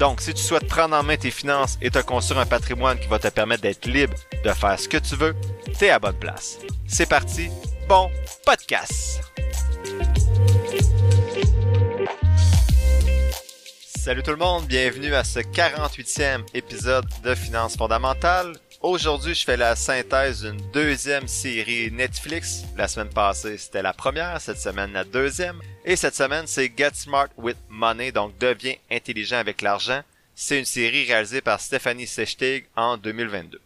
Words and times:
Donc, 0.00 0.22
si 0.22 0.32
tu 0.32 0.42
souhaites 0.42 0.66
prendre 0.66 0.96
en 0.96 1.02
main 1.02 1.18
tes 1.18 1.30
finances 1.30 1.76
et 1.82 1.90
te 1.90 1.98
construire 1.98 2.40
un 2.40 2.46
patrimoine 2.46 2.98
qui 2.98 3.06
va 3.06 3.18
te 3.18 3.28
permettre 3.28 3.60
d'être 3.60 3.84
libre 3.84 4.14
de 4.42 4.50
faire 4.50 4.80
ce 4.80 4.88
que 4.88 4.96
tu 4.96 5.14
veux, 5.14 5.36
t'es 5.78 5.90
à 5.90 5.98
bonne 5.98 6.18
place. 6.18 6.58
C'est 6.88 7.06
parti, 7.06 7.50
bon 7.86 8.10
podcast! 8.46 9.20
Salut 13.84 14.22
tout 14.22 14.30
le 14.30 14.38
monde, 14.38 14.64
bienvenue 14.64 15.14
à 15.14 15.22
ce 15.22 15.40
48e 15.40 16.46
épisode 16.54 17.04
de 17.22 17.34
Finances 17.34 17.76
fondamentales. 17.76 18.54
Aujourd'hui, 18.82 19.34
je 19.34 19.44
fais 19.44 19.58
la 19.58 19.76
synthèse 19.76 20.40
d'une 20.40 20.70
deuxième 20.72 21.28
série 21.28 21.90
Netflix. 21.92 22.62
La 22.78 22.88
semaine 22.88 23.10
passée, 23.10 23.58
c'était 23.58 23.82
la 23.82 23.92
première, 23.92 24.40
cette 24.40 24.58
semaine 24.58 24.94
la 24.94 25.04
deuxième. 25.04 25.60
Et 25.84 25.96
cette 25.96 26.14
semaine, 26.14 26.46
c'est 26.46 26.72
Get 26.74 26.94
Smart 26.94 27.28
with 27.36 27.58
Money, 27.68 28.10
donc 28.10 28.38
deviens 28.38 28.76
intelligent 28.90 29.36
avec 29.36 29.60
l'argent. 29.60 30.00
C'est 30.34 30.58
une 30.58 30.64
série 30.64 31.04
réalisée 31.04 31.42
par 31.42 31.60
Stephanie 31.60 32.06
Sechtig 32.06 32.64
en 32.74 32.96
2022. 32.96 33.60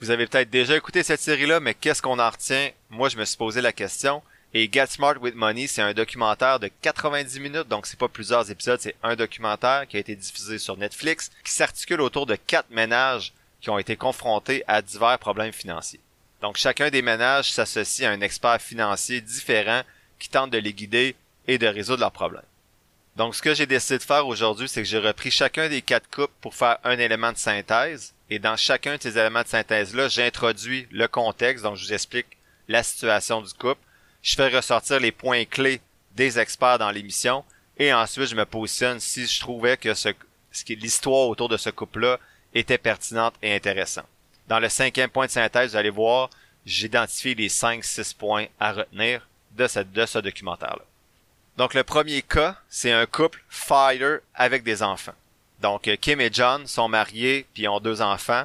Vous 0.00 0.12
avez 0.12 0.28
peut-être 0.28 0.50
déjà 0.50 0.76
écouté 0.76 1.02
cette 1.02 1.20
série-là, 1.20 1.58
mais 1.58 1.74
qu'est-ce 1.74 2.00
qu'on 2.00 2.20
en 2.20 2.30
retient? 2.30 2.70
Moi, 2.90 3.08
je 3.08 3.16
me 3.16 3.24
suis 3.24 3.36
posé 3.36 3.60
la 3.60 3.72
question. 3.72 4.22
Et 4.52 4.70
Get 4.72 4.86
Smart 4.86 5.16
with 5.20 5.34
Money, 5.34 5.66
c'est 5.66 5.82
un 5.82 5.94
documentaire 5.94 6.60
de 6.60 6.70
90 6.80 7.40
minutes, 7.40 7.68
donc 7.68 7.86
c'est 7.86 7.98
pas 7.98 8.06
plusieurs 8.06 8.48
épisodes, 8.48 8.78
c'est 8.80 8.94
un 9.02 9.16
documentaire 9.16 9.88
qui 9.88 9.96
a 9.96 10.00
été 10.00 10.14
diffusé 10.14 10.58
sur 10.60 10.76
Netflix, 10.76 11.32
qui 11.42 11.50
s'articule 11.50 12.00
autour 12.00 12.24
de 12.24 12.36
quatre 12.36 12.70
ménages 12.70 13.32
qui 13.64 13.70
ont 13.70 13.78
été 13.78 13.96
confrontés 13.96 14.62
à 14.68 14.82
divers 14.82 15.18
problèmes 15.18 15.52
financiers. 15.52 16.00
Donc 16.42 16.58
chacun 16.58 16.90
des 16.90 17.00
ménages 17.00 17.50
s'associe 17.50 18.06
à 18.06 18.12
un 18.12 18.20
expert 18.20 18.60
financier 18.60 19.22
différent 19.22 19.80
qui 20.18 20.28
tente 20.28 20.50
de 20.50 20.58
les 20.58 20.74
guider 20.74 21.16
et 21.48 21.56
de 21.56 21.66
résoudre 21.66 22.00
leurs 22.00 22.12
problèmes. 22.12 22.44
Donc 23.16 23.34
ce 23.34 23.40
que 23.40 23.54
j'ai 23.54 23.64
décidé 23.64 23.96
de 23.96 24.02
faire 24.02 24.26
aujourd'hui, 24.26 24.68
c'est 24.68 24.82
que 24.82 24.88
j'ai 24.88 24.98
repris 24.98 25.30
chacun 25.30 25.70
des 25.70 25.80
quatre 25.80 26.10
couples 26.10 26.34
pour 26.42 26.54
faire 26.54 26.76
un 26.84 26.98
élément 26.98 27.32
de 27.32 27.38
synthèse. 27.38 28.12
Et 28.28 28.38
dans 28.38 28.58
chacun 28.58 28.96
de 28.96 29.02
ces 29.02 29.16
éléments 29.16 29.42
de 29.42 29.48
synthèse-là, 29.48 30.08
j'introduis 30.08 30.86
le 30.90 31.08
contexte, 31.08 31.64
donc 31.64 31.76
je 31.76 31.86
vous 31.86 31.94
explique 31.94 32.36
la 32.68 32.82
situation 32.82 33.40
du 33.40 33.54
couple. 33.54 33.80
Je 34.22 34.34
fais 34.34 34.54
ressortir 34.54 35.00
les 35.00 35.12
points 35.12 35.46
clés 35.46 35.80
des 36.14 36.38
experts 36.38 36.78
dans 36.78 36.90
l'émission. 36.90 37.46
Et 37.78 37.94
ensuite, 37.94 38.26
je 38.26 38.36
me 38.36 38.44
positionne 38.44 39.00
si 39.00 39.26
je 39.26 39.40
trouvais 39.40 39.78
que 39.78 39.88
l'histoire 40.68 41.28
autour 41.28 41.48
de 41.48 41.56
ce 41.56 41.70
couple-là 41.70 42.18
était 42.54 42.78
pertinente 42.78 43.34
et 43.42 43.54
intéressante. 43.54 44.06
Dans 44.48 44.60
le 44.60 44.68
cinquième 44.68 45.10
point 45.10 45.26
de 45.26 45.30
synthèse, 45.30 45.72
vous 45.72 45.76
allez 45.76 45.90
voir, 45.90 46.30
j'ai 46.64 46.86
identifié 46.86 47.34
les 47.34 47.48
5-6 47.48 48.16
points 48.16 48.46
à 48.60 48.72
retenir 48.72 49.26
de 49.52 49.66
ce 49.66 50.18
documentaire-là. 50.18 50.84
Donc 51.56 51.74
le 51.74 51.84
premier 51.84 52.22
cas, 52.22 52.56
c'est 52.68 52.92
un 52.92 53.06
couple 53.06 53.42
fighter 53.48 54.16
avec 54.34 54.64
des 54.64 54.82
enfants. 54.82 55.14
Donc 55.60 55.88
Kim 56.00 56.20
et 56.20 56.30
John 56.32 56.66
sont 56.66 56.88
mariés 56.88 57.46
puis 57.54 57.68
ont 57.68 57.80
deux 57.80 58.02
enfants. 58.02 58.44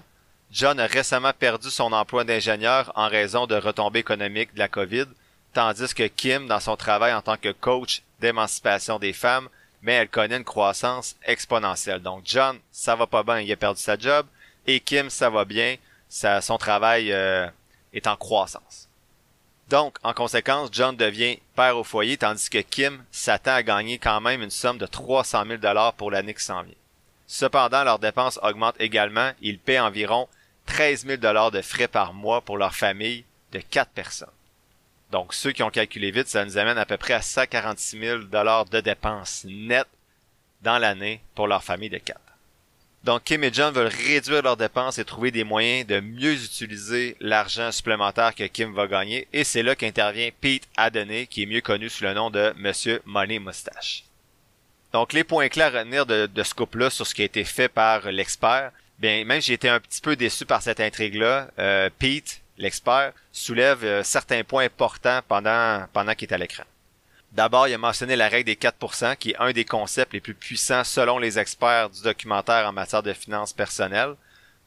John 0.52 0.80
a 0.80 0.88
récemment 0.88 1.34
perdu 1.34 1.70
son 1.70 1.92
emploi 1.92 2.24
d'ingénieur 2.24 2.92
en 2.96 3.08
raison 3.08 3.46
de 3.46 3.56
retombées 3.56 4.00
économiques 4.00 4.54
de 4.54 4.60
la 4.60 4.68
COVID, 4.68 5.06
tandis 5.54 5.94
que 5.94 6.08
Kim, 6.08 6.48
dans 6.48 6.60
son 6.60 6.76
travail 6.76 7.14
en 7.14 7.22
tant 7.22 7.38
que 7.38 7.52
coach 7.52 8.04
d'émancipation 8.20 9.00
des 9.00 9.14
femmes, 9.14 9.50
mais 9.82 9.94
elle 9.94 10.10
connaît 10.10 10.38
une 10.38 10.44
croissance 10.44 11.16
exponentielle. 11.24 12.02
Donc 12.02 12.22
John, 12.26 12.60
ça 12.72 12.96
va 12.96 13.08
pas 13.08 13.24
bien, 13.24 13.40
il 13.40 13.52
a 13.52 13.56
perdu 13.56 13.82
sa 13.82 13.98
job, 13.98 14.26
et 14.68 14.80
Kim, 14.80 15.10
ça 15.10 15.30
va 15.30 15.46
bien, 15.46 15.78
son 16.10 16.58
travail 16.58 17.12
euh, 17.12 17.48
est 17.94 18.08
en 18.08 18.16
croissance. 18.16 18.88
Donc, 19.70 19.98
en 20.02 20.14
conséquence, 20.14 20.70
John 20.72 20.96
devient 20.96 21.38
père 21.56 21.78
au 21.78 21.84
foyer, 21.84 22.18
tandis 22.18 22.50
que 22.50 22.58
Kim 22.58 23.04
s'attend 23.12 23.54
à 23.54 23.64
gagner 23.64 24.00
quand 24.00 24.20
même 24.20 24.42
une 24.42 24.50
somme 24.50 24.80
de 24.80 24.88
300 24.88 25.46
000 25.46 25.58
dollars 25.58 25.94
pour 25.94 26.10
l'année 26.10 26.34
qui 26.34 26.44
s'en 26.44 26.64
vient. 26.64 26.74
Cependant, 27.28 27.84
leurs 27.84 28.00
dépenses 28.00 28.40
augmentent 28.42 28.80
également. 28.82 29.32
Ils 29.42 29.60
paient 29.60 29.80
environ 29.80 30.28
13 30.66 31.06
000 31.06 31.18
dollars 31.18 31.52
de 31.52 31.62
frais 31.62 31.88
par 31.88 32.14
mois 32.14 32.42
pour 32.42 32.58
leur 32.58 32.74
famille 32.74 33.26
de 33.52 33.60
quatre 33.60 33.92
personnes. 33.92 34.30
Donc, 35.12 35.34
ceux 35.34 35.52
qui 35.52 35.64
ont 35.64 35.72
calculé 35.72 36.12
vite, 36.12 36.28
ça 36.28 36.46
nous 36.46 36.58
amène 36.58 36.78
à 36.78 36.86
peu 36.86 36.98
près 36.98 37.14
à 37.14 37.22
146 37.22 38.00
000 38.00 38.20
dollars 38.24 38.66
de 38.66 38.80
dépenses 38.80 39.46
nettes 39.48 39.88
dans 40.62 40.78
l'année 40.78 41.22
pour 41.36 41.48
leur 41.48 41.64
famille 41.64 41.90
de 41.90 41.98
quatre. 41.98 42.20
Donc 43.04 43.24
Kim 43.24 43.44
et 43.44 43.54
John 43.54 43.74
veulent 43.74 43.88
réduire 43.88 44.42
leurs 44.42 44.58
dépenses 44.58 45.00
et 45.00 45.06
trouver 45.06 45.32
des 45.32 45.46
moyens 45.46 45.88
de 45.88 46.02
mieux 46.02 46.34
utiliser 46.34 47.16
l'argent 47.22 47.72
supplémentaire 47.72 48.36
que 48.36 48.44
Kim 48.44 48.74
va 48.74 48.88
gagner. 48.88 49.28
Et 49.32 49.46
c'est 49.46 49.64
là 49.64 49.76
qu'intervient 49.76 50.30
Pete 50.42 50.68
Adoney, 50.76 51.26
qui 51.28 51.44
est 51.44 51.46
mieux 51.46 51.62
connu 51.62 51.90
sous 51.90 52.04
le 52.04 52.14
nom 52.14 52.30
de 52.30 52.54
Monsieur 52.58 53.02
Money 53.06 53.40
Mustache. 53.40 54.04
Donc 54.92 55.14
les 55.14 55.24
points 55.24 55.48
clairs 55.50 55.76
à 55.76 55.80
retenir 55.80 56.06
de, 56.06 56.44
ce 56.44 56.54
couple-là 56.54 56.90
sur 56.90 57.08
ce 57.08 57.16
qui 57.16 57.22
a 57.22 57.26
été 57.26 57.46
fait 57.46 57.70
par 57.70 58.12
l'expert. 58.12 58.72
Bien, 58.98 59.24
même 59.24 59.42
j'ai 59.42 59.54
été 59.54 59.70
un 59.70 59.80
petit 59.80 60.02
peu 60.02 60.18
déçu 60.18 60.46
par 60.46 60.62
cette 60.62 60.82
intrigue-là. 60.82 61.50
Euh, 61.58 61.90
Pete, 62.00 62.42
l'expert, 62.60 63.14
soulève 63.32 63.84
euh, 63.84 64.04
certains 64.04 64.44
points 64.44 64.66
importants 64.66 65.22
pendant, 65.28 65.86
pendant 65.94 66.14
qu'il 66.14 66.30
est 66.30 66.34
à 66.34 66.38
l'écran. 66.38 66.64
D'abord, 67.32 67.68
il 67.68 67.74
a 67.74 67.78
mentionné 67.78 68.16
la 68.16 68.28
règle 68.28 68.46
des 68.46 68.56
4%, 68.56 69.16
qui 69.18 69.32
est 69.32 69.38
un 69.40 69.52
des 69.52 69.66
concepts 69.66 70.14
les 70.14 70.20
plus 70.20 70.34
puissants 70.34 70.84
selon 70.84 71.20
les 71.20 71.40
experts 71.40 71.90
du 71.90 72.02
documentaire 72.02 72.68
en 72.68 72.74
matière 72.74 73.04
de 73.04 73.14
finances 73.14 73.54
personnelles. 73.54 74.16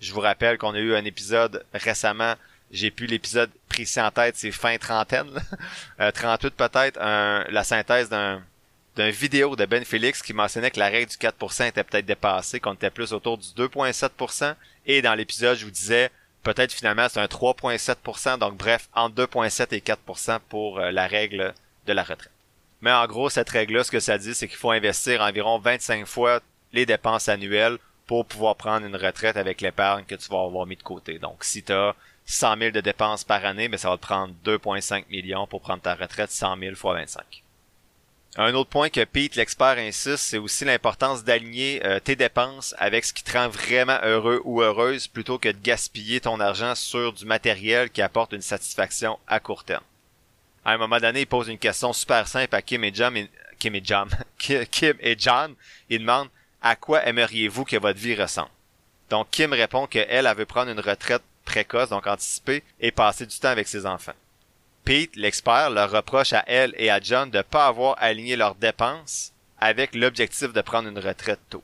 Je 0.01 0.13
vous 0.13 0.21
rappelle 0.21 0.59
qu'on 0.59 0.75
a 0.75 0.79
eu 0.79 0.95
un 0.95 1.05
épisode 1.05 1.65
récemment, 1.75 2.35
j'ai 2.71 2.91
plus 2.91 3.07
l'épisode 3.07 3.51
précis 3.69 4.01
en 4.01 4.11
tête, 4.11 4.37
c'est 4.37 4.51
fin 4.51 4.77
trentaine, 4.79 5.31
euh, 6.01 6.11
38 6.11 6.55
peut-être, 6.55 6.99
la 6.99 7.65
synthèse 7.65 8.09
d'un 8.09 8.43
d'un 8.97 9.11
vidéo 9.11 9.57
de 9.57 9.65
Ben 9.65 9.85
Félix 9.85 10.23
qui 10.23 10.35
mentionnait 10.35 10.71
que 10.71 10.79
la 10.79 10.89
règle 10.89 11.11
du 11.11 11.17
4% 11.17 11.69
était 11.69 11.85
peut-être 11.85 12.05
dépassée, 12.05 12.61
qu'on 12.61 12.75
était 12.75 12.91
plus 12.91 13.13
autour 13.13 13.39
du 13.39 13.49
2,7%. 13.49 14.55
Et 14.87 15.01
dans 15.01 15.15
l'épisode, 15.15 15.57
je 15.57 15.65
vous 15.65 15.71
disais, 15.71 16.11
peut-être 16.43 16.73
finalement 16.73 17.09
c'est 17.09 17.21
un 17.21 17.27
3,7%, 17.27 18.39
donc 18.39 18.57
bref, 18.57 18.89
entre 18.95 19.27
2,7 19.27 19.75
et 19.75 19.81
4% 19.81 20.41
pour 20.49 20.79
euh, 20.79 20.91
la 20.91 21.07
règle 21.07 21.55
de 21.87 21.93
la 21.93 22.03
retraite. 22.03 22.31
Mais 22.81 22.93
en 22.93 23.07
gros, 23.07 23.31
cette 23.31 23.51
règle-là, 23.51 23.85
ce 23.85 23.91
que 23.91 24.01
ça 24.01 24.19
dit, 24.19 24.35
c'est 24.35 24.49
qu'il 24.49 24.57
faut 24.57 24.73
investir 24.73 25.21
environ 25.21 25.59
25 25.59 26.05
fois 26.07 26.41
les 26.73 26.85
dépenses 26.85 27.29
annuelles 27.29 27.79
pour 28.07 28.27
pouvoir 28.27 28.57
prendre 28.57 28.85
une 28.87 28.97
retraite 28.97 29.37
avec 29.37 29.61
l'épargne 29.61 30.05
que 30.05 30.17
tu 30.17 30.29
vas 30.29 30.43
avoir 30.43 30.67
mis 30.67 30.77
de 30.77 30.83
côté. 30.83 31.19
Donc, 31.19 31.45
si 31.45 31.63
tu 31.63 31.73
as 31.73 31.95
100 32.27 32.59
000 32.59 32.71
de 32.73 32.81
dépenses 32.81 33.25
par 33.25 33.45
année, 33.45 33.69
mais 33.69 33.79
ça 33.79 33.89
va 33.89 33.97
te 33.97 34.03
prendre 34.03 34.35
2,5 34.45 35.05
millions 35.11 35.47
pour 35.47 35.61
prendre 35.61 35.83
ta 35.83 35.95
retraite 35.95 36.31
100 36.31 36.59
000 36.59 36.75
fois 36.75 36.95
25. 36.95 37.42
Un 38.37 38.55
autre 38.55 38.71
point 38.71 38.89
que 38.89 39.05
Pete 39.05 39.37
l'expert 39.37 39.77
insiste, 39.79 40.17
c'est 40.17 40.39
aussi 40.39 40.65
l'importance 40.65 41.23
d'aligner 41.23 41.85
euh, 41.85 42.01
tes 42.01 42.17
dépenses 42.17 42.75
avec 42.79 43.05
ce 43.05 43.13
qui 43.13 43.23
te 43.23 43.37
rend 43.37 43.49
vraiment 43.49 43.99
heureux 44.03 44.41
ou 44.45 44.63
heureuse 44.63 45.07
plutôt 45.07 45.39
que 45.39 45.51
de 45.51 45.59
gaspiller 45.63 46.21
ton 46.21 46.41
argent 46.41 46.75
sur 46.75 47.13
du 47.13 47.27
matériel 47.27 47.91
qui 47.91 48.01
apporte 48.01 48.33
une 48.33 48.41
satisfaction 48.41 49.19
à 49.27 49.39
court 49.39 49.65
terme 49.65 49.85
à 50.65 50.73
un 50.73 50.79
moment 50.79 50.99
donné, 50.99 51.23
il 51.23 51.27
pose 51.27 51.49
une 51.49 51.59
question 51.59 51.93
super 51.93 52.27
simple 52.29 52.55
à 52.55 52.63
Kim 52.63 52.85
et 52.85 52.95
John. 52.95 53.27
Kim 53.59 53.75
et 53.75 53.83
John. 53.85 54.09
Kim 54.39 54.95
et. 55.01 55.17
Il 55.89 56.01
demande 56.01 56.29
à 56.61 56.77
quoi 56.77 57.05
aimeriez-vous 57.05 57.65
que 57.65 57.77
votre 57.77 57.99
vie 57.99 58.15
ressemble? 58.15 58.51
Donc 59.11 59.29
Kim 59.31 59.53
répond 59.53 59.87
qu'elle, 59.87 60.07
elle 60.09 60.37
veut 60.37 60.47
prendre 60.47 60.71
une 60.71 60.81
retraite 60.81 61.23
précoce, 61.45 61.89
donc 61.89 62.07
anticipée, 62.07 62.63
et 62.81 62.93
passer 62.93 63.27
du 63.27 63.37
temps 63.37 63.49
avec 63.49 63.69
ses 63.69 63.85
enfants. 63.85 64.13
Pete, 64.85 65.15
l'expert, 65.15 65.71
leur 65.71 65.91
reproche 65.93 66.33
à 66.33 66.43
elle 66.47 66.75
et 66.77 66.91
à 66.91 67.01
John 67.01 67.31
de 67.31 67.39
ne 67.39 67.43
pas 67.43 67.67
avoir 67.67 67.97
aligné 68.01 68.35
leurs 68.35 68.57
dépenses 68.57 69.33
avec 69.61 69.95
l'objectif 69.95 70.53
de 70.53 70.61
prendre 70.61 70.89
une 70.89 70.99
retraite 70.99 71.39
tôt. 71.49 71.63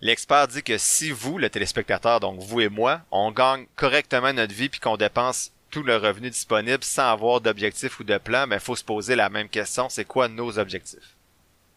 L'expert 0.00 0.48
dit 0.48 0.62
que 0.62 0.78
si 0.78 1.10
vous, 1.10 1.36
le 1.38 1.50
téléspectateur, 1.50 2.20
donc 2.20 2.40
vous 2.40 2.62
et 2.62 2.70
moi, 2.70 3.02
on 3.10 3.32
gagne 3.32 3.66
correctement 3.76 4.32
notre 4.32 4.54
vie 4.54 4.70
puis 4.70 4.80
qu'on 4.80 4.96
dépense 4.96 5.50
tout 5.70 5.82
le 5.82 5.96
revenu 5.96 6.30
disponible 6.30 6.84
sans 6.84 7.10
avoir 7.10 7.40
d'objectif 7.40 8.00
ou 8.00 8.04
de 8.04 8.16
plan, 8.16 8.46
mais 8.46 8.56
il 8.56 8.60
faut 8.60 8.76
se 8.76 8.84
poser 8.84 9.14
la 9.14 9.28
même 9.28 9.48
question, 9.48 9.88
c'est 9.88 10.04
quoi 10.04 10.28
nos 10.28 10.58
objectifs? 10.58 11.16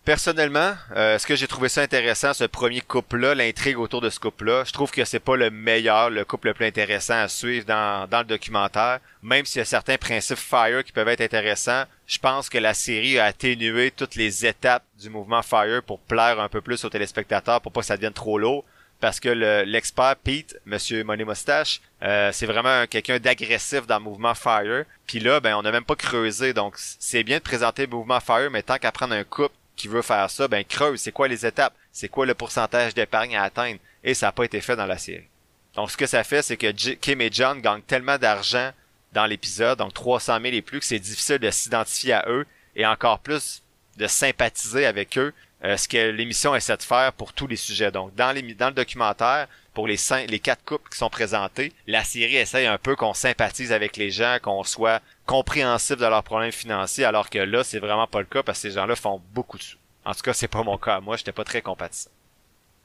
Personnellement, 0.08 0.74
euh, 0.96 1.18
ce 1.18 1.28
que 1.28 1.36
j'ai 1.36 1.48
trouvé 1.48 1.68
ça 1.68 1.82
intéressant, 1.82 2.34
ce 2.34 2.46
premier 2.46 2.80
couple-là, 2.80 3.36
l'intrigue 3.36 3.78
autour 3.78 4.00
de 4.00 4.10
ce 4.10 4.22
couple-là, 4.22 4.64
je 4.66 4.72
trouve 4.72 4.90
que 4.90 5.04
c'est 5.04 5.20
pas 5.20 5.36
le 5.36 5.50
meilleur, 5.50 6.10
le 6.10 6.24
couple 6.24 6.48
le 6.48 6.54
plus 6.54 6.66
intéressant 6.66 7.16
à 7.16 7.28
suivre 7.28 7.66
dans, 7.66 8.08
dans 8.10 8.20
le 8.20 8.24
documentaire. 8.24 9.02
Même 9.22 9.46
s'il 9.46 9.60
y 9.60 9.64
a 9.64 9.66
certains 9.66 9.98
principes 9.98 10.38
Fire 10.38 10.86
qui 10.86 10.94
peuvent 10.94 11.10
être 11.10 11.20
intéressants, 11.20 11.84
je 12.08 12.20
pense 12.20 12.48
que 12.48 12.58
la 12.58 12.74
série 12.74 13.20
a 13.20 13.26
atténué 13.26 13.92
toutes 13.92 14.16
les 14.16 14.46
étapes 14.46 14.86
du 14.98 15.10
mouvement 15.10 15.42
Fire 15.42 15.84
pour 15.84 16.00
plaire 16.00 16.40
un 16.40 16.48
peu 16.48 16.62
plus 16.62 16.86
aux 16.86 16.90
téléspectateurs, 16.90 17.60
pour 17.60 17.74
pas 17.74 17.82
que 17.82 17.88
ça 17.88 17.98
devienne 17.98 18.14
trop 18.14 18.40
lourd. 18.40 18.64
parce 19.02 19.20
que 19.20 19.28
l'expert 19.66 20.16
Pete, 20.24 20.58
Monsieur 20.66 21.04
Money 21.04 21.26
Mustache, 21.26 21.82
euh, 22.02 22.32
c'est 22.32 22.46
vraiment 22.46 22.88
quelqu'un 22.88 23.20
d'agressif 23.20 23.86
dans 23.86 23.98
le 23.98 24.06
mouvement 24.06 24.36
Fire. 24.36 24.86
Puis 25.06 25.20
là, 25.20 25.42
ben 25.42 25.54
on 25.56 25.64
n'a 25.64 25.72
même 25.74 25.84
pas 25.84 25.98
creusé, 25.98 26.54
donc 26.54 26.76
c'est 26.78 27.24
bien 27.24 27.40
de 27.40 27.44
présenter 27.44 27.82
le 27.82 27.90
mouvement 27.90 28.22
Fire, 28.22 28.50
mais 28.50 28.64
tant 28.64 28.78
qu'à 28.78 28.94
prendre 28.94 29.14
un 29.14 29.26
couple 29.26 29.54
qui 29.78 29.88
veut 29.88 30.02
faire 30.02 30.30
ça, 30.30 30.48
ben 30.50 30.66
creuse. 30.66 31.00
C'est 31.00 31.14
quoi 31.14 31.30
les 31.30 31.46
étapes? 31.46 31.74
C'est 31.94 32.10
quoi 32.10 32.26
le 32.26 32.34
pourcentage 32.34 32.94
d'épargne 32.94 33.38
à 33.38 33.44
atteindre? 33.44 33.80
Et 34.04 34.14
ça 34.14 34.26
n'a 34.28 34.32
pas 34.34 34.44
été 34.44 34.60
fait 34.60 34.76
dans 34.76 34.86
la 34.86 34.98
série. 34.98 35.28
Donc 35.76 35.92
ce 35.92 35.96
que 35.96 36.08
ça 36.08 36.24
fait, 36.24 36.42
c'est 36.42 36.58
que 36.58 36.72
Kim 36.96 37.22
et 37.22 37.30
John 37.32 37.62
gagnent 37.62 37.82
tellement 37.82 38.18
d'argent 38.18 38.72
dans 39.14 39.26
l'épisode, 39.26 39.78
donc 39.78 39.94
300 39.94 40.40
000 40.42 40.56
et 40.56 40.62
plus, 40.62 40.80
que 40.80 40.86
c'est 40.86 41.00
difficile 41.00 41.38
de 41.38 41.50
s'identifier 41.52 42.14
à 42.14 42.26
eux 42.28 42.46
et 42.76 42.86
encore 42.86 43.20
plus 43.20 43.62
de 43.98 44.08
sympathiser 44.08 44.86
avec 44.86 45.18
eux 45.18 45.34
euh, 45.64 45.76
ce 45.76 45.88
que 45.88 46.12
l'émission 46.12 46.56
essaie 46.56 46.78
de 46.78 46.84
faire 46.84 47.14
pour 47.14 47.34
tous 47.34 47.48
les 47.48 47.56
sujets. 47.56 47.92
Donc, 47.92 48.14
dans, 48.14 48.32
le 48.36 48.72
documentaire, 48.72 49.48
pour 49.74 49.88
les, 49.88 49.98
les 50.28 50.40
quatre 50.40 50.64
couples 50.64 50.90
qui 50.90 50.98
sont 50.98 51.10
présentés, 51.10 51.74
la 51.88 52.04
série 52.04 52.36
essaye 52.36 52.68
un 52.68 52.78
peu 52.78 52.96
qu'on 52.96 53.16
sympathise 53.16 53.72
avec 53.72 53.98
les 53.98 54.12
gens, 54.12 54.38
qu'on 54.42 54.64
soit 54.64 55.02
compréhensif 55.28 55.98
de 55.98 56.06
leurs 56.06 56.24
problèmes 56.24 56.52
financiers, 56.52 57.06
alors 57.06 57.30
que 57.30 57.38
là, 57.38 57.64
c'est 57.64 57.80
vraiment 57.80 58.08
pas 58.08 58.20
le 58.20 58.26
cas 58.26 58.42
parce 58.42 58.58
que 58.60 58.70
ces 58.70 58.76
gens-là 58.76 58.96
font 58.96 59.22
beaucoup 59.34 59.60
de 59.60 59.64
sous. 59.64 59.78
En 60.06 60.14
tout 60.16 60.22
cas, 60.22 60.34
c'est 60.34 60.48
pas 60.48 60.64
mon 60.64 60.78
cas. 60.80 61.00
Moi, 61.02 61.18
j'étais 61.18 61.34
pas 61.34 61.44
très 61.44 61.62
compatissant. 61.62 62.10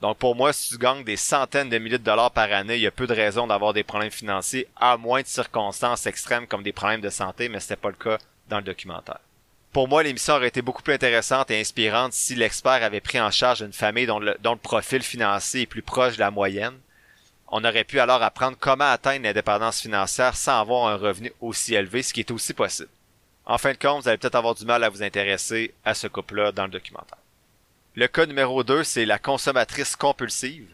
Donc 0.03 0.19
pour 0.19 0.35
moi, 0.35 0.53
si 0.53 0.71
tu 0.71 0.79
gagnes 0.79 1.05
des 1.05 1.17
centaines 1.17 1.71
de 1.71 1.79
milliers 1.79 1.99
de 1.99 2.03
dollars 2.03 2.33
par 2.33 2.53
année, 2.53 2.75
il 2.75 2.83
y 2.83 2.89
a 2.89 2.91
peu 2.91 3.07
de 3.07 3.15
raisons 3.15 3.47
d'avoir 3.47 3.73
des 3.73 3.85
problèmes 3.85 4.11
financiers, 4.11 4.67
à 4.75 4.97
moins 4.97 5.23
de 5.23 5.27
circonstances 5.29 6.07
extrêmes 6.07 6.49
comme 6.49 6.65
des 6.65 6.73
problèmes 6.73 7.01
de 7.01 7.09
santé, 7.09 7.49
mais 7.49 7.61
c'était 7.61 7.77
pas 7.77 7.91
le 7.91 7.95
cas 7.95 8.19
dans 8.49 8.57
le 8.57 8.65
documentaire. 8.65 9.21
Pour 9.73 9.87
moi, 9.87 10.03
l'émission 10.03 10.35
aurait 10.35 10.49
été 10.49 10.61
beaucoup 10.61 10.83
plus 10.83 10.95
intéressante 10.95 11.53
et 11.53 11.61
inspirante 11.61 12.13
si 12.15 12.35
l'expert 12.35 12.83
avait 12.83 13.01
pris 13.01 13.21
en 13.21 13.31
charge 13.31 13.63
une 13.63 13.73
famille 13.73 14.07
dont 14.07 14.19
le, 14.19 14.37
dont 14.41 14.53
le 14.53 14.59
profil 14.59 15.03
financier 15.03 15.63
est 15.63 15.67
plus 15.67 15.83
proche 15.83 16.17
de 16.17 16.21
la 16.21 16.33
moyenne. 16.33 16.75
On 17.55 17.65
aurait 17.65 17.85
pu 17.85 18.01
alors 18.01 18.23
apprendre 18.23 18.57
comment 18.59 18.91
atteindre 18.91 19.25
l'indépendance 19.25 19.81
financière 19.81 20.35
sans 20.35 20.59
avoir 20.59 20.89
un 20.89 20.97
revenu 20.97 21.33
aussi 21.41 21.75
élevé, 21.75 22.03
ce 22.03 22.15
qui 22.15 22.21
est 22.21 22.31
aussi 22.31 22.55
possible. 22.55 22.89
En 23.45 23.59
fin 23.59 23.73
de 23.73 23.79
compte, 23.79 24.03
vous 24.03 24.09
allez 24.09 24.19
peut-être 24.19 24.37
avoir 24.37 24.55
du 24.55 24.65
mal 24.65 24.83
à 24.83 24.89
vous 24.89 25.03
intéresser 25.03 25.75
à 25.85 25.95
ce 25.95 26.07
couple-là 26.07 26.53
dans 26.53 26.65
le 26.65 26.71
documentaire. 26.71 27.19
Le 27.95 28.09
cas 28.09 28.25
numéro 28.25 28.65
2, 28.65 28.85
c'est 28.85 29.05
la 29.05 29.19
consommatrice 29.19 29.97
compulsive. 29.97 30.67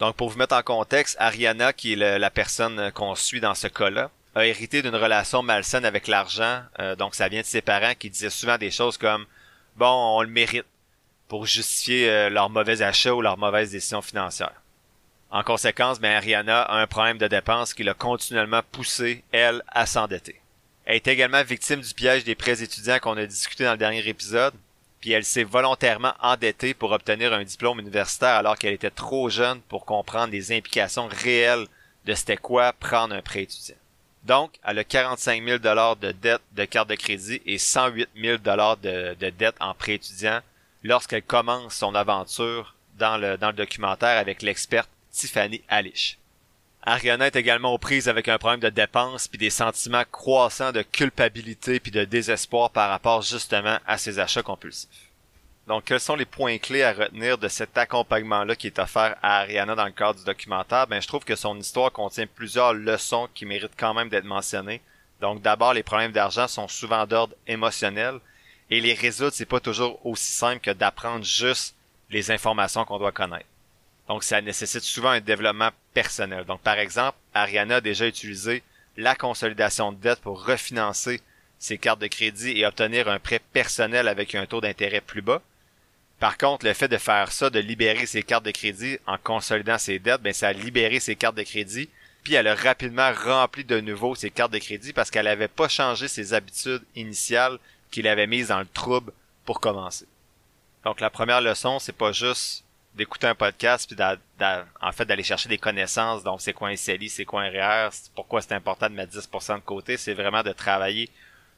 Donc, 0.00 0.16
pour 0.16 0.28
vous 0.28 0.36
mettre 0.36 0.54
en 0.54 0.62
contexte, 0.62 1.16
Ariana, 1.18 1.72
qui 1.72 1.94
est 1.94 1.96
la 1.96 2.30
personne 2.30 2.92
qu'on 2.92 3.14
suit 3.14 3.40
dans 3.40 3.54
ce 3.54 3.68
cas-là, 3.68 4.10
a 4.34 4.46
hérité 4.46 4.82
d'une 4.82 4.94
relation 4.94 5.42
malsaine 5.42 5.84
avec 5.84 6.06
l'argent. 6.06 6.62
Euh, 6.78 6.94
donc 6.94 7.14
ça 7.14 7.28
vient 7.28 7.40
de 7.40 7.46
ses 7.46 7.62
parents 7.62 7.94
qui 7.98 8.10
disaient 8.10 8.30
souvent 8.30 8.58
des 8.58 8.70
choses 8.70 8.98
comme 8.98 9.26
bon, 9.76 10.16
on 10.16 10.22
le 10.22 10.28
mérite 10.28 10.66
pour 11.28 11.46
justifier 11.46 12.08
euh, 12.08 12.30
leur 12.30 12.50
mauvais 12.50 12.82
achat 12.82 13.14
ou 13.14 13.22
leur 13.22 13.38
mauvaise 13.38 13.72
décision 13.72 14.02
financière. 14.02 14.52
En 15.30 15.42
conséquence, 15.42 16.00
ben 16.00 16.16
Ariana 16.16 16.62
a 16.62 16.80
un 16.80 16.86
problème 16.86 17.18
de 17.18 17.28
dépenses 17.28 17.74
qui 17.74 17.84
l'a 17.84 17.92
continuellement 17.92 18.62
poussé, 18.72 19.24
elle, 19.30 19.62
à 19.68 19.84
s'endetter. 19.84 20.40
Elle 20.86 20.96
est 20.96 21.08
également 21.08 21.42
victime 21.42 21.82
du 21.82 21.92
piège 21.92 22.24
des 22.24 22.34
prêts 22.34 22.62
étudiants 22.62 22.98
qu'on 22.98 23.18
a 23.18 23.26
discuté 23.26 23.64
dans 23.64 23.72
le 23.72 23.78
dernier 23.78 24.06
épisode, 24.08 24.54
puis 25.00 25.12
elle 25.12 25.24
s'est 25.24 25.44
volontairement 25.44 26.14
endettée 26.22 26.72
pour 26.72 26.92
obtenir 26.92 27.34
un 27.34 27.44
diplôme 27.44 27.78
universitaire 27.78 28.36
alors 28.36 28.56
qu'elle 28.56 28.72
était 28.72 28.90
trop 28.90 29.28
jeune 29.28 29.60
pour 29.68 29.84
comprendre 29.84 30.32
les 30.32 30.50
implications 30.50 31.08
réelles 31.08 31.66
de 32.06 32.14
c'était 32.14 32.38
quoi 32.38 32.72
prendre 32.72 33.14
un 33.14 33.20
prêt 33.20 33.42
étudiant. 33.42 33.76
Donc, 34.24 34.52
elle 34.64 34.78
a 34.78 34.84
45 34.84 35.44
000 35.44 35.58
de 35.58 36.12
dette 36.12 36.40
de 36.52 36.64
carte 36.64 36.88
de 36.88 36.94
crédit 36.94 37.42
et 37.44 37.58
108 37.58 38.08
000 38.16 38.38
de, 38.38 39.14
de 39.14 39.30
dette 39.30 39.56
en 39.60 39.74
prêt 39.74 39.94
étudiant 39.94 40.40
lorsqu'elle 40.82 41.22
commence 41.22 41.74
son 41.74 41.94
aventure 41.94 42.74
dans 42.98 43.18
le, 43.18 43.36
dans 43.36 43.48
le 43.48 43.52
documentaire 43.52 44.18
avec 44.18 44.42
l'experte 44.42 44.88
Tiffany 45.12 45.62
Alish. 45.68 46.18
Ariana 46.82 47.26
est 47.26 47.36
également 47.36 47.74
aux 47.74 47.78
prises 47.78 48.08
avec 48.08 48.28
un 48.28 48.38
problème 48.38 48.60
de 48.60 48.68
dépenses 48.68 49.28
puis 49.28 49.38
des 49.38 49.50
sentiments 49.50 50.04
croissants 50.10 50.72
de 50.72 50.82
culpabilité 50.82 51.80
puis 51.80 51.90
de 51.90 52.04
désespoir 52.04 52.70
par 52.70 52.88
rapport 52.88 53.22
justement 53.22 53.78
à 53.86 53.98
ses 53.98 54.18
achats 54.18 54.42
compulsifs. 54.42 55.08
Donc, 55.66 55.84
quels 55.84 56.00
sont 56.00 56.16
les 56.16 56.24
points 56.24 56.56
clés 56.56 56.82
à 56.82 56.94
retenir 56.94 57.36
de 57.36 57.46
cet 57.48 57.76
accompagnement-là 57.76 58.56
qui 58.56 58.68
est 58.68 58.78
offert 58.78 59.16
à 59.22 59.40
Ariana 59.40 59.74
dans 59.74 59.84
le 59.84 59.90
cadre 59.90 60.18
du 60.18 60.24
documentaire? 60.24 60.86
Ben, 60.86 61.02
je 61.02 61.06
trouve 61.06 61.24
que 61.24 61.36
son 61.36 61.58
histoire 61.58 61.92
contient 61.92 62.26
plusieurs 62.26 62.72
leçons 62.72 63.28
qui 63.34 63.44
méritent 63.44 63.76
quand 63.76 63.92
même 63.92 64.08
d'être 64.08 64.24
mentionnées. 64.24 64.80
Donc, 65.20 65.42
d'abord, 65.42 65.74
les 65.74 65.82
problèmes 65.82 66.12
d'argent 66.12 66.48
sont 66.48 66.68
souvent 66.68 67.06
d'ordre 67.06 67.34
émotionnel 67.46 68.18
et 68.70 68.80
les 68.80 68.94
résoudre, 68.94 69.34
c'est 69.34 69.44
pas 69.44 69.60
toujours 69.60 70.04
aussi 70.06 70.32
simple 70.32 70.60
que 70.60 70.70
d'apprendre 70.70 71.24
juste 71.24 71.74
les 72.08 72.30
informations 72.30 72.86
qu'on 72.86 72.98
doit 72.98 73.12
connaître. 73.12 73.44
Donc, 74.08 74.24
ça 74.24 74.40
nécessite 74.40 74.82
souvent 74.82 75.10
un 75.10 75.20
développement 75.20 75.70
personnel. 75.92 76.44
Donc, 76.44 76.60
par 76.62 76.78
exemple, 76.78 77.18
Ariana 77.34 77.76
a 77.76 77.80
déjà 77.80 78.06
utilisé 78.06 78.62
la 78.96 79.14
consolidation 79.14 79.92
de 79.92 79.98
dette 79.98 80.20
pour 80.20 80.44
refinancer 80.44 81.20
ses 81.58 81.78
cartes 81.78 82.00
de 82.00 82.06
crédit 82.06 82.58
et 82.58 82.66
obtenir 82.66 83.08
un 83.08 83.18
prêt 83.18 83.40
personnel 83.52 84.08
avec 84.08 84.34
un 84.34 84.46
taux 84.46 84.60
d'intérêt 84.60 85.00
plus 85.00 85.22
bas. 85.22 85.42
Par 86.18 86.36
contre, 86.36 86.66
le 86.66 86.72
fait 86.72 86.88
de 86.88 86.96
faire 86.96 87.30
ça, 87.30 87.50
de 87.50 87.60
libérer 87.60 88.06
ses 88.06 88.22
cartes 88.22 88.44
de 88.44 88.50
crédit 88.50 88.98
en 89.06 89.18
consolidant 89.18 89.78
ses 89.78 89.98
dettes, 89.98 90.22
ben 90.22 90.32
ça 90.32 90.48
a 90.48 90.52
libéré 90.52 90.98
ses 90.98 91.14
cartes 91.14 91.36
de 91.36 91.42
crédit, 91.42 91.88
puis 92.24 92.34
elle 92.34 92.48
a 92.48 92.54
rapidement 92.54 93.12
rempli 93.12 93.64
de 93.64 93.80
nouveau 93.80 94.14
ses 94.14 94.30
cartes 94.30 94.52
de 94.52 94.58
crédit 94.58 94.92
parce 94.92 95.10
qu'elle 95.10 95.26
n'avait 95.26 95.48
pas 95.48 95.68
changé 95.68 96.08
ses 96.08 96.34
habitudes 96.34 96.82
initiales 96.96 97.58
qu'il 97.90 98.08
avait 98.08 98.26
mises 98.26 98.48
dans 98.48 98.58
le 98.58 98.66
trouble 98.66 99.12
pour 99.44 99.60
commencer. 99.60 100.06
Donc 100.84 101.00
la 101.00 101.10
première 101.10 101.40
leçon, 101.40 101.78
c'est 101.78 101.92
pas 101.92 102.12
juste 102.12 102.64
d'écouter 102.98 103.26
un 103.26 103.34
podcast 103.34 103.90
puis 103.90 103.96
en 104.82 104.92
fait 104.92 105.06
d'aller 105.06 105.22
chercher 105.22 105.48
des 105.48 105.58
connaissances 105.58 106.22
donc 106.22 106.42
c'est 106.42 106.52
quoi 106.52 106.68
un 106.68 106.76
CELI, 106.76 107.08
c'est 107.08 107.24
quoi 107.24 107.42
un 107.42 107.50
REER, 107.50 107.88
pourquoi 108.14 108.42
c'est 108.42 108.52
important 108.52 108.90
de 108.90 108.94
mettre 108.94 109.18
10% 109.18 109.56
de 109.56 109.60
côté, 109.60 109.96
c'est 109.96 110.14
vraiment 110.14 110.42
de 110.42 110.52
travailler 110.52 111.08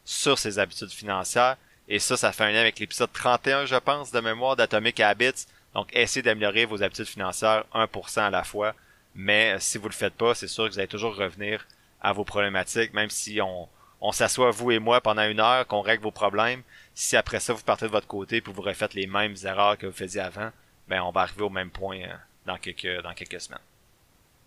sur 0.04 0.38
ses 0.38 0.58
habitudes 0.58 0.92
financières 0.92 1.56
et 1.90 1.98
ça, 1.98 2.16
ça 2.16 2.30
fait 2.30 2.44
un 2.44 2.52
lien 2.52 2.60
avec 2.60 2.78
l'épisode 2.78 3.12
31, 3.12 3.66
je 3.66 3.74
pense, 3.74 4.12
de 4.12 4.20
mémoire 4.20 4.54
d'Atomic 4.54 5.00
Habits. 5.00 5.46
Donc, 5.74 5.88
essayez 5.92 6.22
d'améliorer 6.22 6.64
vos 6.64 6.84
habitudes 6.84 7.08
financières 7.08 7.64
1% 7.74 8.20
à 8.20 8.30
la 8.30 8.44
fois. 8.44 8.76
Mais 9.16 9.54
euh, 9.54 9.58
si 9.58 9.76
vous 9.76 9.88
le 9.88 9.94
faites 9.94 10.14
pas, 10.14 10.36
c'est 10.36 10.46
sûr 10.46 10.66
que 10.66 10.70
vous 10.72 10.78
allez 10.78 10.86
toujours 10.86 11.16
revenir 11.16 11.66
à 12.00 12.12
vos 12.12 12.22
problématiques, 12.22 12.94
même 12.94 13.10
si 13.10 13.40
on, 13.40 13.68
on 14.00 14.12
s'assoit, 14.12 14.52
vous 14.52 14.70
et 14.70 14.78
moi, 14.78 15.00
pendant 15.00 15.28
une 15.28 15.40
heure, 15.40 15.66
qu'on 15.66 15.80
règle 15.80 16.04
vos 16.04 16.12
problèmes. 16.12 16.62
Si 16.94 17.16
après 17.16 17.40
ça, 17.40 17.54
vous 17.54 17.62
partez 17.62 17.86
de 17.86 17.90
votre 17.90 18.06
côté 18.06 18.36
et 18.36 18.40
vous 18.40 18.62
refaites 18.62 18.94
les 18.94 19.08
mêmes 19.08 19.34
erreurs 19.42 19.76
que 19.76 19.86
vous 19.86 19.92
faisiez 19.92 20.20
avant, 20.20 20.52
ben, 20.90 21.00
on 21.02 21.12
va 21.12 21.22
arriver 21.22 21.42
au 21.42 21.50
même 21.50 21.70
point 21.70 22.00
euh, 22.00 22.14
dans 22.44 22.58
quelques, 22.58 23.40
semaines. 23.40 23.60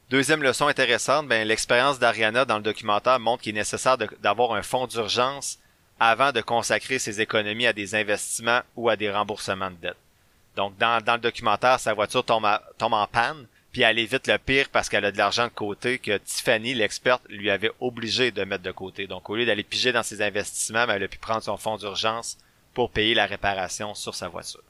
Deuxième 0.09 0.43
leçon 0.43 0.67
intéressante, 0.67 1.27
ben, 1.27 1.47
l'expérience 1.47 1.99
d'Ariana 1.99 2.43
dans 2.43 2.57
le 2.57 2.63
documentaire 2.63 3.19
montre 3.19 3.43
qu'il 3.43 3.55
est 3.55 3.59
nécessaire 3.59 3.97
d'avoir 3.97 4.53
un 4.53 4.61
fonds 4.61 4.85
d'urgence 4.85 5.57
avant 5.99 6.33
de 6.33 6.41
consacrer 6.41 6.99
ses 6.99 7.21
économies 7.21 7.65
à 7.65 7.73
des 7.73 7.95
investissements 7.95 8.59
ou 8.75 8.89
à 8.89 8.97
des 8.97 9.09
remboursements 9.09 9.71
de 9.71 9.77
dettes. 9.77 9.97
Donc, 10.57 10.77
dans, 10.77 11.01
le 11.05 11.17
documentaire, 11.19 11.79
sa 11.79 11.93
voiture 11.93 12.25
tombe, 12.25 12.47
tombe 12.77 12.93
en 12.93 13.07
panne, 13.07 13.47
puis 13.71 13.83
elle 13.83 13.97
évite 13.97 14.27
le 14.27 14.37
pire 14.37 14.67
parce 14.69 14.89
qu'elle 14.89 15.05
a 15.05 15.11
de 15.11 15.17
l'argent 15.17 15.45
de 15.45 15.49
côté 15.49 15.97
que 15.97 16.17
Tiffany, 16.17 16.73
l'experte, 16.73 17.23
lui 17.29 17.49
avait 17.49 17.71
obligé 17.79 18.31
de 18.31 18.43
mettre 18.43 18.63
de 18.63 18.71
côté. 18.71 19.07
Donc, 19.07 19.29
au 19.29 19.35
lieu 19.35 19.45
d'aller 19.45 19.63
piger 19.63 19.93
dans 19.93 20.03
ses 20.03 20.21
investissements, 20.21 20.85
ben, 20.85 20.95
elle 20.95 21.03
a 21.03 21.07
pu 21.07 21.17
prendre 21.17 21.41
son 21.41 21.57
fonds 21.57 21.77
d'urgence 21.77 22.37
pour 22.73 22.91
payer 22.91 23.15
la 23.15 23.25
réparation 23.25 23.95
sur 23.95 24.13
sa 24.13 24.27
voiture. 24.27 24.61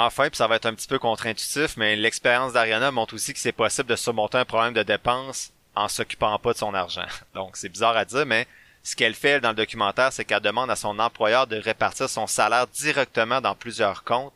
Enfin, 0.00 0.28
puis 0.28 0.36
ça 0.36 0.46
va 0.46 0.54
être 0.54 0.66
un 0.66 0.74
petit 0.74 0.86
peu 0.86 1.00
contre-intuitif, 1.00 1.76
mais 1.76 1.96
l'expérience 1.96 2.52
d'Ariana 2.52 2.92
montre 2.92 3.14
aussi 3.14 3.32
que 3.34 3.40
c'est 3.40 3.50
possible 3.50 3.88
de 3.88 3.96
surmonter 3.96 4.38
un 4.38 4.44
problème 4.44 4.72
de 4.72 4.84
dépenses 4.84 5.50
en 5.74 5.88
s'occupant 5.88 6.38
pas 6.38 6.52
de 6.52 6.58
son 6.58 6.72
argent. 6.72 7.06
Donc, 7.34 7.56
c'est 7.56 7.68
bizarre 7.68 7.96
à 7.96 8.04
dire, 8.04 8.24
mais 8.24 8.46
ce 8.84 8.94
qu'elle 8.94 9.16
fait 9.16 9.40
dans 9.40 9.48
le 9.48 9.56
documentaire, 9.56 10.12
c'est 10.12 10.24
qu'elle 10.24 10.38
demande 10.38 10.70
à 10.70 10.76
son 10.76 11.00
employeur 11.00 11.48
de 11.48 11.56
répartir 11.56 12.08
son 12.08 12.28
salaire 12.28 12.68
directement 12.68 13.40
dans 13.40 13.56
plusieurs 13.56 14.04
comptes 14.04 14.32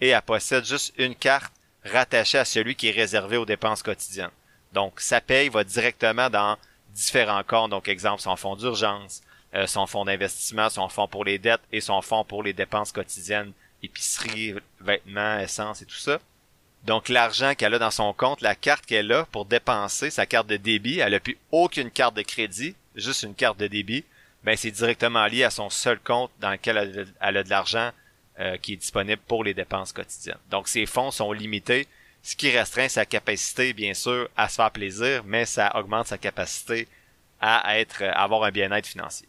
et 0.00 0.08
elle 0.08 0.22
possède 0.22 0.64
juste 0.64 0.94
une 0.96 1.14
carte 1.14 1.52
rattachée 1.84 2.38
à 2.38 2.46
celui 2.46 2.74
qui 2.74 2.88
est 2.88 2.92
réservé 2.92 3.36
aux 3.36 3.44
dépenses 3.44 3.82
quotidiennes. 3.82 4.30
Donc, 4.72 4.98
sa 4.98 5.20
paye 5.20 5.50
va 5.50 5.62
directement 5.62 6.30
dans 6.30 6.56
différents 6.94 7.44
comptes. 7.44 7.70
Donc, 7.70 7.86
exemple, 7.86 8.22
son 8.22 8.36
fonds 8.36 8.56
d'urgence, 8.56 9.20
euh, 9.54 9.66
son 9.66 9.86
fonds 9.86 10.06
d'investissement, 10.06 10.70
son 10.70 10.88
fonds 10.88 11.06
pour 11.06 11.26
les 11.26 11.38
dettes 11.38 11.60
et 11.70 11.82
son 11.82 12.00
fonds 12.00 12.24
pour 12.24 12.42
les 12.42 12.54
dépenses 12.54 12.92
quotidiennes, 12.92 13.52
épicerie, 13.82 14.54
vêtements, 14.80 15.38
essence 15.38 15.82
et 15.82 15.86
tout 15.86 15.96
ça. 15.96 16.18
Donc, 16.84 17.08
l'argent 17.08 17.54
qu'elle 17.54 17.74
a 17.74 17.78
dans 17.78 17.90
son 17.90 18.12
compte, 18.12 18.40
la 18.40 18.54
carte 18.54 18.86
qu'elle 18.86 19.12
a 19.12 19.24
pour 19.26 19.44
dépenser, 19.44 20.10
sa 20.10 20.26
carte 20.26 20.48
de 20.48 20.56
débit, 20.56 20.98
elle 20.98 21.12
n'a 21.12 21.20
plus 21.20 21.38
aucune 21.52 21.90
carte 21.90 22.16
de 22.16 22.22
crédit, 22.22 22.74
juste 22.96 23.22
une 23.22 23.34
carte 23.34 23.58
de 23.58 23.68
débit, 23.68 24.04
ben 24.42 24.56
c'est 24.56 24.72
directement 24.72 25.26
lié 25.26 25.44
à 25.44 25.50
son 25.50 25.70
seul 25.70 26.00
compte 26.00 26.32
dans 26.40 26.50
lequel 26.50 27.06
elle 27.20 27.36
a, 27.36 27.42
de 27.44 27.50
l'argent 27.50 27.92
euh, 28.40 28.56
qui 28.56 28.72
est 28.72 28.76
disponible 28.76 29.22
pour 29.28 29.44
les 29.44 29.54
dépenses 29.54 29.92
quotidiennes. 29.92 30.38
Donc 30.50 30.66
ses 30.66 30.86
fonds 30.86 31.12
sont 31.12 31.32
limités, 31.32 31.86
ce 32.24 32.34
qui 32.34 32.50
restreint 32.50 32.88
sa 32.88 33.06
capacité, 33.06 33.72
bien 33.72 33.94
sûr, 33.94 34.28
à 34.36 34.48
se 34.48 34.56
faire 34.56 34.70
plaisir, 34.70 35.22
mais 35.24 35.44
ça 35.44 35.70
augmente 35.76 36.08
sa 36.08 36.18
capacité 36.18 36.88
à 37.40 37.78
être, 37.78 38.02
à 38.02 38.22
avoir 38.22 38.44
un 38.44 38.50
bien-être 38.50 38.86
financier. 38.86 39.28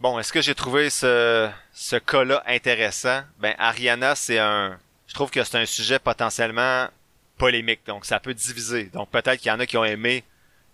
Bon, 0.00 0.18
est-ce 0.18 0.32
que 0.32 0.40
j'ai 0.40 0.54
trouvé 0.54 0.88
ce, 0.88 1.50
ce 1.74 1.96
cas-là 1.96 2.42
intéressant? 2.46 3.20
Ben, 3.38 3.54
Ariana, 3.58 4.14
c'est 4.14 4.38
un, 4.38 4.78
je 5.06 5.12
trouve 5.12 5.30
que 5.30 5.44
c'est 5.44 5.58
un 5.58 5.66
sujet 5.66 5.98
potentiellement 5.98 6.88
polémique. 7.36 7.82
Donc, 7.86 8.06
ça 8.06 8.18
peut 8.18 8.32
diviser. 8.32 8.84
Donc, 8.84 9.10
peut-être 9.10 9.36
qu'il 9.36 9.48
y 9.48 9.54
en 9.54 9.60
a 9.60 9.66
qui 9.66 9.76
ont 9.76 9.84
aimé 9.84 10.24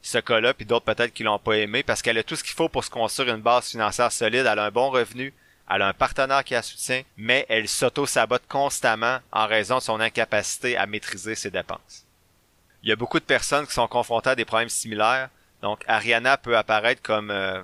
ce 0.01 0.19
cas-là, 0.19 0.55
puis 0.55 0.65
d'autres 0.65 0.85
peut-être 0.85 1.13
qui 1.13 1.25
l'ont 1.25 1.41
pas 1.41 1.55
aimé, 1.55 1.83
parce 1.83 2.03
qu'elle 2.03 2.19
a 2.19 2.23
tout 2.23 2.37
ce 2.37 2.45
qu'il 2.45 2.55
faut 2.55 2.69
pour 2.69 2.85
se 2.85 2.91
construire 2.91 3.35
une 3.35 3.43
base 3.43 3.69
financière 3.71 4.13
solide. 4.13 4.47
Elle 4.47 4.61
a 4.61 4.67
un 4.67 4.71
bon 4.71 4.91
revenu, 4.91 5.35
elle 5.69 5.83
a 5.83 5.89
un 5.89 5.93
partenaire 5.93 6.45
qui 6.45 6.55
la 6.55 6.63
soutient, 6.63 7.03
mais 7.17 7.47
elle 7.49 7.67
s'auto-sabote 7.67 8.47
constamment 8.49 9.19
en 9.33 9.49
raison 9.49 9.79
de 9.79 9.83
son 9.83 9.99
incapacité 9.99 10.77
à 10.77 10.87
maîtriser 10.87 11.35
ses 11.35 11.51
dépenses. 11.51 12.07
Il 12.85 12.91
y 12.91 12.93
a 12.93 12.97
beaucoup 12.97 13.19
de 13.19 13.25
personnes 13.25 13.67
qui 13.67 13.73
sont 13.73 13.89
confrontées 13.89 14.31
à 14.31 14.37
des 14.37 14.45
problèmes 14.45 14.69
similaires. 14.69 15.31
Donc, 15.63 15.81
Ariana 15.89 16.37
peut 16.37 16.57
apparaître 16.57 17.03
comme 17.03 17.33
euh, 17.33 17.61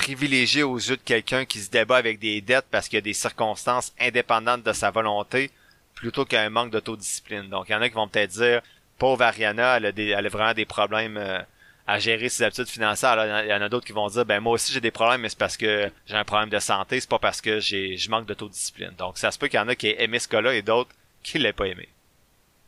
privilégiée 0.00 0.62
aux 0.62 0.78
yeux 0.78 0.96
de 0.96 1.02
quelqu'un 1.02 1.44
qui 1.44 1.58
se 1.58 1.70
débat 1.70 1.98
avec 1.98 2.18
des 2.18 2.40
dettes 2.40 2.64
parce 2.70 2.88
qu'il 2.88 2.96
y 2.96 2.98
a 2.98 3.02
des 3.02 3.12
circonstances 3.12 3.92
indépendantes 4.00 4.62
de 4.62 4.72
sa 4.72 4.90
volonté, 4.90 5.50
plutôt 5.94 6.24
qu'un 6.24 6.48
manque 6.48 6.70
d'autodiscipline. 6.70 7.50
Donc, 7.50 7.68
il 7.68 7.72
y 7.72 7.74
en 7.74 7.82
a 7.82 7.88
qui 7.90 7.94
vont 7.94 8.08
peut-être 8.08 8.30
dire, 8.30 8.62
pauvre 8.98 9.22
Ariana, 9.22 9.76
elle 9.76 9.86
a, 10.14 10.28
vraiment 10.30 10.54
des 10.54 10.64
problèmes 10.64 11.18
euh, 11.18 11.40
à 11.86 11.98
gérer 11.98 12.30
ses 12.30 12.44
habitudes 12.44 12.68
financières. 12.68 13.10
Alors, 13.10 13.44
il 13.44 13.50
y 13.50 13.52
en 13.52 13.60
a 13.60 13.68
d'autres 13.68 13.86
qui 13.86 13.92
vont 13.92 14.08
dire, 14.08 14.24
ben 14.24 14.40
moi 14.40 14.54
aussi 14.54 14.72
j'ai 14.72 14.80
des 14.80 14.90
problèmes, 14.90 15.20
mais 15.20 15.28
c'est 15.28 15.38
parce 15.38 15.58
que 15.58 15.92
j'ai 16.06 16.16
un 16.16 16.24
problème 16.24 16.48
de 16.48 16.58
santé, 16.58 16.98
c'est 16.98 17.10
pas 17.10 17.18
parce 17.18 17.42
que 17.42 17.60
je 17.60 18.10
manque 18.10 18.24
d'autodiscipline. 18.24 18.94
Donc, 18.96 19.18
ça 19.18 19.30
se 19.30 19.38
peut 19.38 19.48
qu'il 19.48 19.60
y 19.60 19.62
en 19.62 19.68
a 19.68 19.74
qui 19.74 19.88
aient 19.88 20.02
aimé 20.02 20.18
ce 20.18 20.28
cas-là 20.28 20.54
et 20.54 20.62
d'autres 20.62 20.94
qui 21.22 21.38
l'aient 21.38 21.52
pas 21.52 21.66
aimé. 21.66 21.90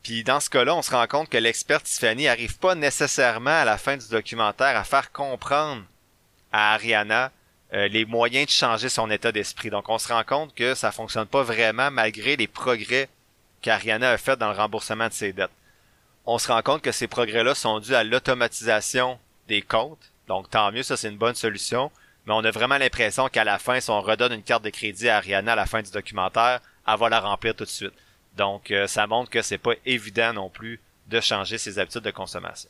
Puis 0.03 0.23
dans 0.23 0.39
ce 0.39 0.51
cas-là, 0.51 0.75
on 0.75 0.83
se 0.83 0.91
rend 0.91 1.07
compte 1.07 1.29
que 1.29 1.37
l'expert 1.37 1.81
Tiffany 1.81 2.27
arrive 2.27 2.59
pas 2.59 2.75
nécessairement 2.75 3.61
à 3.61 3.65
la 3.65 3.79
fin 3.79 3.97
du 3.97 4.07
documentaire 4.09 4.77
à 4.77 4.83
faire 4.83 5.11
comprendre 5.11 5.83
à 6.53 6.75
Ariana 6.75 7.31
euh, 7.73 7.87
les 7.87 8.05
moyens 8.05 8.45
de 8.45 8.51
changer 8.51 8.87
son 8.87 9.09
état 9.09 9.31
d'esprit. 9.31 9.71
Donc 9.71 9.89
on 9.89 9.97
se 9.97 10.13
rend 10.13 10.23
compte 10.23 10.53
que 10.53 10.75
ça 10.75 10.91
fonctionne 10.91 11.25
pas 11.25 11.43
vraiment 11.43 11.89
malgré 11.89 12.35
les 12.35 12.47
progrès 12.47 13.09
qu'Ariana 13.61 14.11
a 14.11 14.17
fait 14.17 14.37
dans 14.37 14.51
le 14.51 14.55
remboursement 14.55 15.07
de 15.07 15.13
ses 15.13 15.33
dettes. 15.33 15.49
On 16.25 16.37
se 16.37 16.49
rend 16.51 16.61
compte 16.61 16.81
que 16.81 16.91
ces 16.91 17.07
progrès-là 17.07 17.55
sont 17.55 17.79
dus 17.79 17.95
à 17.95 18.03
l'automatisation 18.03 19.19
des 19.47 19.61
comptes. 19.61 20.11
Donc 20.27 20.49
tant 20.49 20.71
mieux, 20.71 20.83
ça 20.83 20.95
c'est 20.95 21.09
une 21.09 21.17
bonne 21.17 21.35
solution. 21.35 21.91
Mais 22.25 22.33
on 22.33 22.45
a 22.45 22.51
vraiment 22.51 22.77
l'impression 22.77 23.27
qu'à 23.27 23.43
la 23.43 23.59
fin, 23.59 23.79
si 23.79 23.89
on 23.89 24.01
redonne 24.01 24.31
une 24.31 24.43
carte 24.43 24.63
de 24.63 24.69
crédit 24.69 25.09
à 25.09 25.17
Ariana 25.17 25.53
à 25.53 25.55
la 25.55 25.65
fin 25.65 25.81
du 25.81 25.91
documentaire, 25.91 26.61
elle 26.87 26.97
va 26.99 27.09
la 27.09 27.19
remplir 27.19 27.55
tout 27.55 27.65
de 27.65 27.69
suite. 27.69 27.93
Donc, 28.37 28.71
euh, 28.71 28.87
ça 28.87 29.07
montre 29.07 29.29
que 29.29 29.41
c'est 29.41 29.57
pas 29.57 29.73
évident 29.85 30.33
non 30.33 30.49
plus 30.49 30.79
de 31.07 31.19
changer 31.19 31.57
ses 31.57 31.79
habitudes 31.79 32.01
de 32.01 32.11
consommation. 32.11 32.69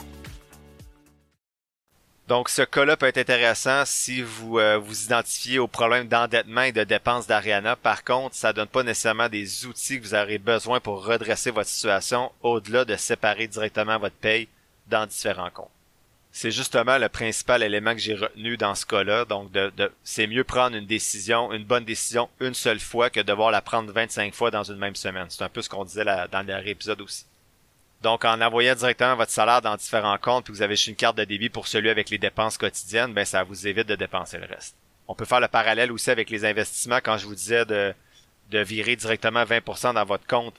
Donc, 2.31 2.47
ce 2.47 2.61
cas-là 2.61 2.95
peut 2.95 3.07
être 3.07 3.17
intéressant 3.17 3.83
si 3.83 4.21
vous 4.21 4.57
euh, 4.57 4.77
vous 4.77 5.03
identifiez 5.03 5.59
aux 5.59 5.67
problèmes 5.67 6.07
d'endettement 6.07 6.61
et 6.61 6.71
de 6.71 6.85
dépenses 6.85 7.27
d'Ariana. 7.27 7.75
Par 7.75 8.05
contre, 8.05 8.35
ça 8.35 8.53
donne 8.53 8.69
pas 8.69 8.83
nécessairement 8.83 9.27
des 9.27 9.65
outils 9.65 9.99
que 9.99 10.05
vous 10.05 10.15
aurez 10.15 10.37
besoin 10.37 10.79
pour 10.79 11.05
redresser 11.05 11.51
votre 11.51 11.67
situation 11.67 12.31
au-delà 12.41 12.85
de 12.85 12.95
séparer 12.95 13.49
directement 13.49 13.99
votre 13.99 14.15
paye 14.15 14.47
dans 14.87 15.05
différents 15.05 15.49
comptes. 15.49 15.71
C'est 16.31 16.51
justement 16.51 16.97
le 16.97 17.09
principal 17.09 17.63
élément 17.63 17.91
que 17.93 17.99
j'ai 17.99 18.15
retenu 18.15 18.55
dans 18.55 18.75
ce 18.75 18.85
cas-là. 18.85 19.25
Donc, 19.25 19.51
c'est 20.05 20.27
mieux 20.27 20.45
prendre 20.45 20.77
une 20.77 20.85
décision, 20.85 21.51
une 21.51 21.65
bonne 21.65 21.83
décision, 21.83 22.29
une 22.39 22.53
seule 22.53 22.79
fois 22.79 23.09
que 23.09 23.19
devoir 23.19 23.51
la 23.51 23.61
prendre 23.61 23.91
25 23.91 24.33
fois 24.33 24.51
dans 24.51 24.63
une 24.63 24.77
même 24.77 24.95
semaine. 24.95 25.25
C'est 25.27 25.43
un 25.43 25.49
peu 25.49 25.61
ce 25.61 25.67
qu'on 25.67 25.83
disait 25.83 26.05
dans 26.05 26.41
le 26.41 26.45
dernier 26.45 26.69
épisode 26.69 27.01
aussi. 27.01 27.25
Donc, 28.01 28.25
en 28.25 28.41
envoyant 28.41 28.73
directement 28.73 29.15
votre 29.15 29.31
salaire 29.31 29.61
dans 29.61 29.75
différents 29.75 30.17
comptes, 30.17 30.45
puis 30.45 30.53
vous 30.53 30.63
avez 30.63 30.75
juste 30.75 30.87
une 30.87 30.95
carte 30.95 31.17
de 31.17 31.23
débit 31.23 31.49
pour 31.49 31.67
celui 31.67 31.89
avec 31.89 32.09
les 32.09 32.17
dépenses 32.17 32.57
quotidiennes, 32.57 33.13
ben 33.13 33.25
ça 33.25 33.43
vous 33.43 33.67
évite 33.67 33.87
de 33.87 33.95
dépenser 33.95 34.39
le 34.39 34.45
reste. 34.45 34.75
On 35.07 35.13
peut 35.13 35.25
faire 35.25 35.39
le 35.39 35.47
parallèle 35.47 35.91
aussi 35.91 36.09
avec 36.09 36.29
les 36.29 36.45
investissements 36.45 36.99
quand 37.03 37.17
je 37.17 37.27
vous 37.27 37.35
disais 37.35 37.65
de, 37.65 37.93
de 38.49 38.59
virer 38.59 38.95
directement 38.95 39.43
20% 39.43 39.93
dans 39.93 40.05
votre 40.05 40.25
compte 40.25 40.55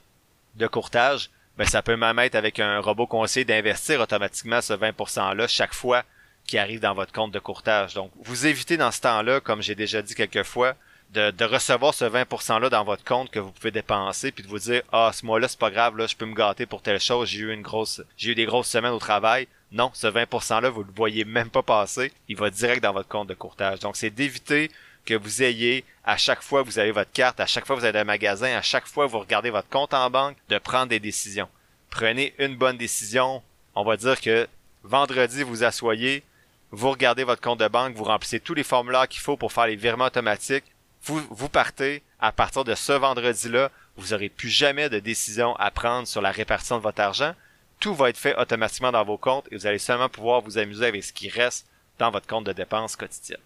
de 0.55 0.67
courtage. 0.67 1.29
Ben 1.57 1.65
ça 1.65 1.81
peut 1.81 1.97
même 1.97 2.17
être 2.19 2.35
avec 2.35 2.59
un 2.59 2.79
robot 2.79 3.07
conseiller 3.07 3.45
d'investir 3.45 3.99
automatiquement 3.99 4.61
ce 4.61 4.73
20%-là 4.73 5.47
chaque 5.47 5.73
fois 5.73 6.03
qui 6.47 6.57
arrive 6.57 6.79
dans 6.79 6.93
votre 6.93 7.11
compte 7.11 7.31
de 7.31 7.39
courtage. 7.39 7.93
Donc, 7.93 8.11
vous 8.21 8.47
évitez 8.47 8.77
dans 8.77 8.91
ce 8.91 9.01
temps-là, 9.01 9.39
comme 9.39 9.61
j'ai 9.61 9.75
déjà 9.75 10.01
dit 10.01 10.15
quelques 10.15 10.43
fois, 10.43 10.75
de, 11.13 11.45
recevoir 11.45 11.93
ce 11.93 12.05
20%-là 12.05 12.69
dans 12.69 12.83
votre 12.83 13.03
compte 13.03 13.29
que 13.29 13.39
vous 13.39 13.51
pouvez 13.51 13.71
dépenser, 13.71 14.31
puis 14.31 14.43
de 14.43 14.47
vous 14.47 14.59
dire 14.59 14.81
Ah, 14.91 15.11
ce 15.13 15.25
mois-là, 15.25 15.47
c'est 15.47 15.59
pas 15.59 15.71
grave, 15.71 15.97
là, 15.97 16.07
je 16.07 16.15
peux 16.15 16.25
me 16.25 16.33
gâter 16.33 16.65
pour 16.65 16.81
telle 16.81 16.99
chose, 16.99 17.29
j'ai 17.29 17.39
eu 17.39 17.53
une 17.53 17.61
grosse. 17.61 18.01
J'ai 18.17 18.31
eu 18.31 18.35
des 18.35 18.45
grosses 18.45 18.69
semaines 18.69 18.93
au 18.93 18.99
travail. 18.99 19.47
Non, 19.71 19.91
ce 19.93 20.07
20%-là, 20.07 20.69
vous 20.69 20.83
le 20.83 20.91
voyez 20.95 21.25
même 21.25 21.49
pas 21.49 21.63
passer. 21.63 22.11
Il 22.27 22.37
va 22.37 22.49
direct 22.49 22.83
dans 22.83 22.93
votre 22.93 23.09
compte 23.09 23.27
de 23.27 23.33
courtage. 23.33 23.79
Donc, 23.79 23.95
c'est 23.95 24.09
d'éviter 24.09 24.69
que 25.05 25.13
vous 25.13 25.43
ayez, 25.43 25.83
à 26.03 26.17
chaque 26.17 26.41
fois 26.41 26.63
que 26.63 26.67
vous 26.67 26.79
avez 26.79 26.91
votre 26.91 27.11
carte, 27.11 27.39
à 27.39 27.45
chaque 27.45 27.65
fois 27.65 27.75
que 27.75 27.81
vous 27.81 27.87
êtes 27.87 27.95
un 27.95 28.03
magasin, 28.03 28.55
à 28.55 28.61
chaque 28.61 28.87
fois 28.87 29.05
que 29.05 29.11
vous 29.11 29.19
regardez 29.19 29.49
votre 29.49 29.69
compte 29.69 29.93
en 29.93 30.09
banque, 30.09 30.37
de 30.49 30.57
prendre 30.57 30.87
des 30.87 30.99
décisions. 30.99 31.49
Prenez 31.89 32.33
une 32.39 32.55
bonne 32.55 32.77
décision. 32.77 33.41
On 33.75 33.83
va 33.83 33.97
dire 33.97 34.21
que 34.21 34.47
vendredi, 34.83 35.43
vous 35.43 35.63
asseyez, 35.63 36.23
vous 36.71 36.89
regardez 36.89 37.23
votre 37.23 37.41
compte 37.41 37.59
de 37.59 37.67
banque, 37.67 37.95
vous 37.95 38.03
remplissez 38.03 38.39
tous 38.39 38.53
les 38.53 38.63
formulaires 38.63 39.07
qu'il 39.07 39.21
faut 39.21 39.37
pour 39.37 39.51
faire 39.51 39.67
les 39.67 39.75
virements 39.75 40.05
automatiques, 40.05 40.63
vous, 41.03 41.49
partez, 41.49 42.01
à 42.19 42.31
partir 42.31 42.63
de 42.63 42.75
ce 42.75 42.93
vendredi-là, 42.93 43.71
vous 43.97 44.09
n'aurez 44.09 44.29
plus 44.29 44.49
jamais 44.49 44.89
de 44.89 44.99
décision 44.99 45.55
à 45.57 45.69
prendre 45.71 46.07
sur 46.07 46.21
la 46.21 46.31
répartition 46.31 46.77
de 46.77 46.83
votre 46.83 47.01
argent. 47.01 47.33
Tout 47.79 47.93
va 47.93 48.09
être 48.09 48.17
fait 48.17 48.37
automatiquement 48.37 48.91
dans 48.91 49.03
vos 49.03 49.17
comptes 49.17 49.47
et 49.51 49.57
vous 49.57 49.67
allez 49.67 49.79
seulement 49.79 50.09
pouvoir 50.09 50.41
vous 50.41 50.57
amuser 50.57 50.85
avec 50.85 51.03
ce 51.03 51.11
qui 51.11 51.29
reste 51.29 51.67
dans 51.99 52.11
votre 52.11 52.27
compte 52.27 52.45
de 52.45 52.53
dépenses 52.53 52.95
quotidienne. 52.95 53.41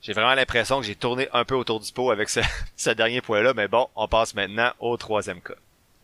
J'ai 0.00 0.12
vraiment 0.12 0.34
l'impression 0.34 0.80
que 0.80 0.86
j'ai 0.86 0.94
tourné 0.94 1.28
un 1.32 1.44
peu 1.44 1.54
autour 1.54 1.80
du 1.80 1.92
pot 1.92 2.10
avec 2.10 2.28
ce, 2.28 2.40
ce 2.76 2.90
dernier 2.90 3.20
point-là, 3.20 3.54
mais 3.54 3.68
bon, 3.68 3.88
on 3.94 4.08
passe 4.08 4.34
maintenant 4.34 4.72
au 4.80 4.96
troisième 4.96 5.40
cas. 5.40 5.54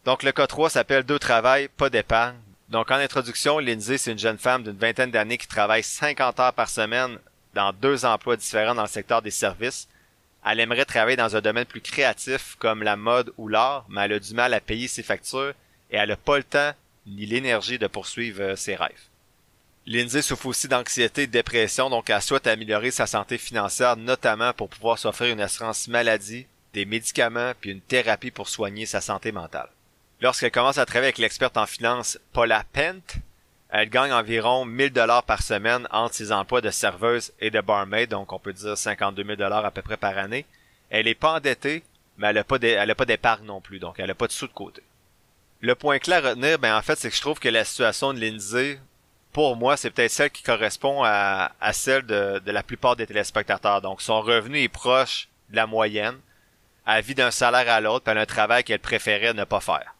Donc 0.05 0.23
le 0.23 0.33
cas 0.33 0.47
3 0.47 0.71
s'appelle 0.71 1.03
Deux 1.03 1.19
travail, 1.19 1.69
pas 1.69 1.91
d'épargne. 1.91 2.37
Donc 2.69 2.91
en 2.91 2.97
introduction, 2.97 3.59
Lindsay, 3.59 3.99
c'est 3.99 4.13
une 4.13 4.19
jeune 4.19 4.39
femme 4.39 4.63
d'une 4.63 4.79
vingtaine 4.79 5.11
d'années 5.11 5.39
qui 5.39 5.49
travaille 5.49 5.83
50 5.83 6.41
heures 6.41 6.53
par 6.53 6.69
semaine 6.69 7.19
dans 7.55 7.73
deux 7.73 8.05
emplois 8.05 8.37
différents 8.37 8.75
dans 8.75 8.83
le 8.83 8.89
secteur 8.89 9.23
des 9.23 9.31
services. 9.31 9.89
Elle 10.45 10.61
aimerait 10.61 10.85
travailler 10.85 11.17
dans 11.17 11.37
un 11.37 11.41
domaine 11.41 11.67
plus 11.67 11.81
créatif 11.81 12.57
comme 12.59 12.83
la 12.83 12.97
mode 12.97 13.33
ou 13.37 13.49
l'art, 13.49 13.85
mais 13.89 14.03
elle 14.03 14.15
a 14.15 14.19
du 14.19 14.35
mal 14.35 14.55
à 14.55 14.61
payer 14.61 14.89
ses 14.89 15.03
factures 15.03 15.53
et 15.91 15.97
elle 15.97 16.09
n'a 16.09 16.17
pas 16.17 16.39
le 16.39 16.45
temps 16.45 16.73
ni 17.07 17.27
l'énergie 17.27 17.79
de 17.79 17.87
poursuivre 17.87 18.43
euh, 18.43 18.57
ses 18.57 18.77
rêves. 18.77 19.09
Lindsay 19.87 20.23
souffre 20.23 20.47
aussi 20.47 20.69
d'anxiété 20.69 21.23
et 21.23 21.27
de 21.27 21.33
dépression, 21.33 21.91
donc 21.91 22.11
elle 22.11 22.23
souhaite 22.23 22.47
améliorer 22.47 22.91
sa 22.91 23.07
santé 23.07 23.39
financière, 23.39 23.97
notamment 23.97 24.53
pour 24.53 24.69
pouvoir 24.69 24.99
s'offrir 24.99 25.33
une 25.33 25.41
assurance 25.41 25.89
maladie, 25.89 26.47
des 26.75 26.85
médicaments 26.85 27.53
puis 27.61 27.73
une 27.73 27.81
thérapie 27.81 28.31
pour 28.31 28.49
soigner 28.49 28.87
sa 28.87 29.01
santé 29.01 29.33
mentale. 29.33 29.69
Lorsqu'elle 30.21 30.51
commence 30.51 30.79
à 30.79 30.87
travailler 30.87 31.09
avec 31.09 31.19
l'experte 31.19 31.57
en 31.57 31.67
finance 31.67 32.19
Paula 32.33 32.65
Pent, 32.73 33.17
elle 33.73 33.89
gagne 33.89 34.13
environ 34.13 34.65
1000 34.65 34.93
dollars 34.93 35.23
par 35.23 35.43
semaine 35.43 35.87
entre 35.91 36.15
ses 36.15 36.33
emplois 36.33 36.61
de 36.61 36.71
serveuse 36.71 37.33
et 37.41 37.51
de 37.51 37.61
barmaid, 37.61 38.11
donc 38.11 38.33
on 38.33 38.39
peut 38.39 38.53
dire 38.53 38.77
52 38.77 39.23
000 39.23 39.37
dollars 39.37 39.65
à 39.65 39.71
peu 39.71 39.83
près 39.83 39.97
par 39.97 40.19
année. 40.19 40.45
Elle 40.91 41.07
est 41.07 41.15
pas 41.15 41.35
endettée, 41.35 41.85
mais 42.19 42.29
elle 42.29 42.39
a 42.39 42.95
pas 42.95 43.05
d'épargne 43.05 43.47
non 43.47 43.61
plus, 43.61 43.79
donc 43.79 44.01
elle 44.01 44.11
a 44.11 44.15
pas 44.15 44.27
de 44.27 44.33
sous 44.33 44.49
de 44.49 44.53
côté. 44.53 44.83
Le 45.61 45.75
point 45.75 45.99
clair 45.99 46.25
à 46.25 46.31
retenir, 46.31 46.59
ben 46.59 46.77
en 46.77 46.83
fait, 46.83 46.97
c'est 46.99 47.11
que 47.11 47.17
je 47.17 47.21
trouve 47.21 47.39
que 47.39 47.49
la 47.49 47.65
situation 47.65 48.13
de 48.13 48.19
Lindsay, 48.19 48.81
pour 49.33 49.57
moi, 49.57 49.77
c'est 49.77 49.91
peut-être 49.91 50.11
celle 50.11 50.31
qui 50.31 50.43
correspond 50.43 51.03
à, 51.05 51.53
celle 51.73 52.05
de, 52.07 52.41
la 52.47 52.63
plupart 52.63 52.97
des 52.97 53.07
téléspectateurs. 53.07 53.83
Donc 53.83 54.03
son 54.03 54.21
revenu 54.21 54.59
est 54.61 54.69
proche 54.69 55.29
de 55.51 55.57
la 55.57 55.67
moyenne. 55.67 56.19
Elle 56.87 57.05
vit 57.05 57.15
d'un 57.15 57.31
salaire 57.31 57.73
à 57.73 57.81
l'autre, 57.81 58.05
puis 58.05 58.13
elle 58.13 58.19
un 58.19 58.27
travail 58.27 58.65
qu'elle 58.65 58.81
préférait 58.81 59.35
ne 59.35 59.45
pas 59.45 59.61
faire. 59.61 59.95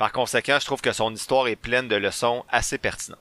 Par 0.00 0.12
conséquent, 0.12 0.56
je 0.58 0.64
trouve 0.64 0.80
que 0.80 0.94
son 0.94 1.12
histoire 1.12 1.46
est 1.48 1.56
pleine 1.56 1.86
de 1.86 1.94
leçons 1.94 2.42
assez 2.48 2.78
pertinentes. 2.78 3.20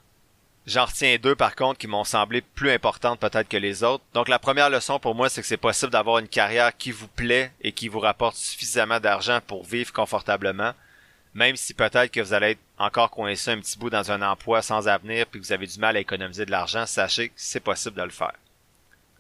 J'en 0.66 0.86
retiens 0.86 1.18
deux 1.22 1.36
par 1.36 1.54
contre 1.58 1.78
qui 1.78 1.88
m'ont 1.88 2.06
semblé 2.06 2.40
plus 2.40 2.72
importantes 2.72 3.20
peut-être 3.20 3.50
que 3.50 3.58
les 3.58 3.84
autres. 3.84 4.06
Donc 4.14 4.30
la 4.30 4.40
première 4.40 4.70
leçon 4.70 4.98
pour 4.98 5.14
moi, 5.14 5.28
c'est 5.28 5.42
que 5.42 5.48
c'est 5.48 5.58
possible 5.58 5.92
d'avoir 5.92 6.20
une 6.20 6.30
carrière 6.30 6.78
qui 6.78 6.92
vous 6.92 7.10
plaît 7.10 7.52
et 7.60 7.74
qui 7.74 7.90
vous 7.90 8.00
rapporte 8.00 8.38
suffisamment 8.38 9.02
d'argent 9.02 9.42
pour 9.46 9.66
vivre 9.66 9.92
confortablement, 9.92 10.72
même 11.34 11.58
si 11.58 11.74
peut-être 11.74 12.12
que 12.12 12.22
vous 12.22 12.32
allez 12.32 12.52
être 12.52 12.62
encore 12.78 13.12
coincé 13.12 13.52
un 13.52 13.60
petit 13.60 13.78
bout 13.78 13.90
dans 13.90 14.14
un 14.14 14.22
emploi 14.22 14.62
sans 14.62 14.88
avenir 14.88 15.26
puis 15.26 15.42
que 15.42 15.46
vous 15.46 15.52
avez 15.52 15.68
du 15.68 15.80
mal 15.80 15.98
à 15.98 16.00
économiser 16.00 16.46
de 16.46 16.52
l'argent, 16.52 16.86
sachez 16.86 17.28
que 17.28 17.34
c'est 17.36 17.60
possible 17.60 17.98
de 17.98 18.04
le 18.04 18.10
faire. 18.10 18.36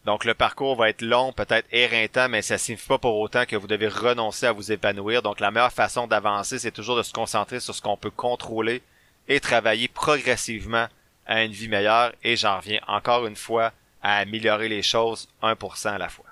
Donc 0.06 0.26
le 0.26 0.34
parcours 0.34 0.76
va 0.76 0.90
être 0.90 1.02
long, 1.02 1.34
peut-être 1.34 1.68
éreintant, 1.72 2.30
mais 2.30 2.42
ça 2.42 2.58
signifie 2.58 2.88
pas 2.88 2.98
pour 2.98 3.20
autant 3.20 3.46
que 3.46 3.56
vous 3.56 3.68
devez 3.68 3.88
renoncer 3.88 4.46
à 4.46 4.52
vous 4.52 4.72
épanouir. 4.72 5.22
Donc 5.22 5.40
la 5.40 5.52
meilleure 5.52 5.74
façon 5.74 6.08
d'avancer, 6.08 6.60
c'est 6.60 6.72
toujours 6.72 6.96
de 6.98 7.04
se 7.04 7.14
concentrer 7.14 7.60
sur 7.60 7.76
ce 7.76 7.82
qu'on 7.82 7.98
peut 7.98 8.10
contrôler 8.10 8.82
et 9.28 9.40
travailler 9.40 9.88
progressivement 9.88 10.88
à 11.28 11.44
une 11.44 11.52
vie 11.52 11.68
meilleure 11.68 12.14
et 12.24 12.36
j'en 12.36 12.58
reviens 12.58 12.80
encore 12.88 13.28
une 13.28 13.36
fois 13.36 13.72
à 14.02 14.18
améliorer 14.18 14.70
les 14.70 14.82
choses 14.82 15.28
1% 15.44 15.90
à 15.90 15.98
la 15.98 16.10
fois. 16.10 16.26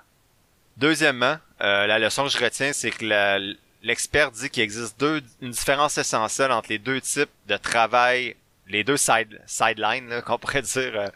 Deuxièmement, 0.76 1.36
euh, 1.60 1.86
la 1.86 1.98
leçon 1.98 2.24
que 2.24 2.30
je 2.30 2.38
retiens, 2.38 2.72
c'est 2.72 2.90
que 2.90 3.54
l'expert 3.82 4.30
dit 4.30 4.50
qu'il 4.50 4.62
existe 4.62 4.98
deux, 4.98 5.22
une 5.40 5.50
différence 5.50 5.98
essentielle 5.98 6.52
entre 6.52 6.70
les 6.70 6.78
deux 6.78 7.00
types 7.00 7.30
de 7.46 7.56
travail, 7.56 8.34
les 8.66 8.84
deux 8.84 8.96
side, 8.96 9.40
sidelines 9.46 10.22
qu'on 10.26 10.38
pourrait 10.38 10.62
dire 10.62 10.92
euh, 10.94 11.08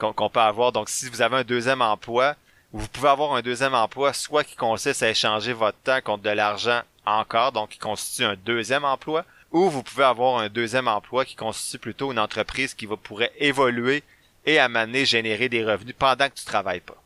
qu'on 0.00 0.30
peut 0.30 0.40
avoir. 0.40 0.72
Donc, 0.72 0.88
si 0.88 1.08
vous 1.08 1.22
avez 1.22 1.38
un 1.38 1.44
deuxième 1.44 1.82
emploi, 1.82 2.34
vous 2.72 2.88
pouvez 2.88 3.08
avoir 3.08 3.34
un 3.34 3.42
deuxième 3.42 3.74
emploi, 3.74 4.12
soit 4.12 4.44
qui 4.44 4.56
consiste 4.56 5.02
à 5.02 5.10
échanger 5.10 5.52
votre 5.52 5.78
temps 5.78 6.00
contre 6.00 6.22
de 6.22 6.30
l'argent 6.30 6.82
encore, 7.04 7.52
donc 7.52 7.70
qui 7.70 7.78
constitue 7.78 8.24
un 8.24 8.36
deuxième 8.36 8.84
emploi, 8.84 9.24
ou 9.52 9.68
vous 9.68 9.82
pouvez 9.82 10.04
avoir 10.04 10.38
un 10.38 10.48
deuxième 10.48 10.88
emploi 10.88 11.24
qui 11.24 11.34
constitue 11.34 11.78
plutôt 11.78 12.12
une 12.12 12.18
entreprise 12.18 12.74
qui 12.74 12.86
va 12.86 12.96
pourrait 12.96 13.32
évoluer 13.38 14.02
et 14.46 14.58
amener 14.58 15.04
générer 15.04 15.48
des 15.48 15.64
revenus 15.64 15.94
pendant 15.98 16.28
que 16.28 16.34
tu 16.34 16.44
travailles 16.44 16.80
pas. 16.80 16.96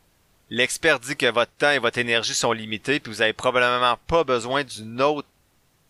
L'expert 0.49 0.99
dit 0.99 1.15
que 1.15 1.25
votre 1.31 1.51
temps 1.57 1.71
et 1.71 1.79
votre 1.79 1.97
énergie 1.97 2.35
sont 2.35 2.51
limités, 2.51 2.99
puis 2.99 3.11
vous 3.11 3.21
avez 3.21 3.33
probablement 3.33 3.97
pas 4.07 4.23
besoin 4.23 4.63
d'une 4.63 5.01
autre 5.01 5.27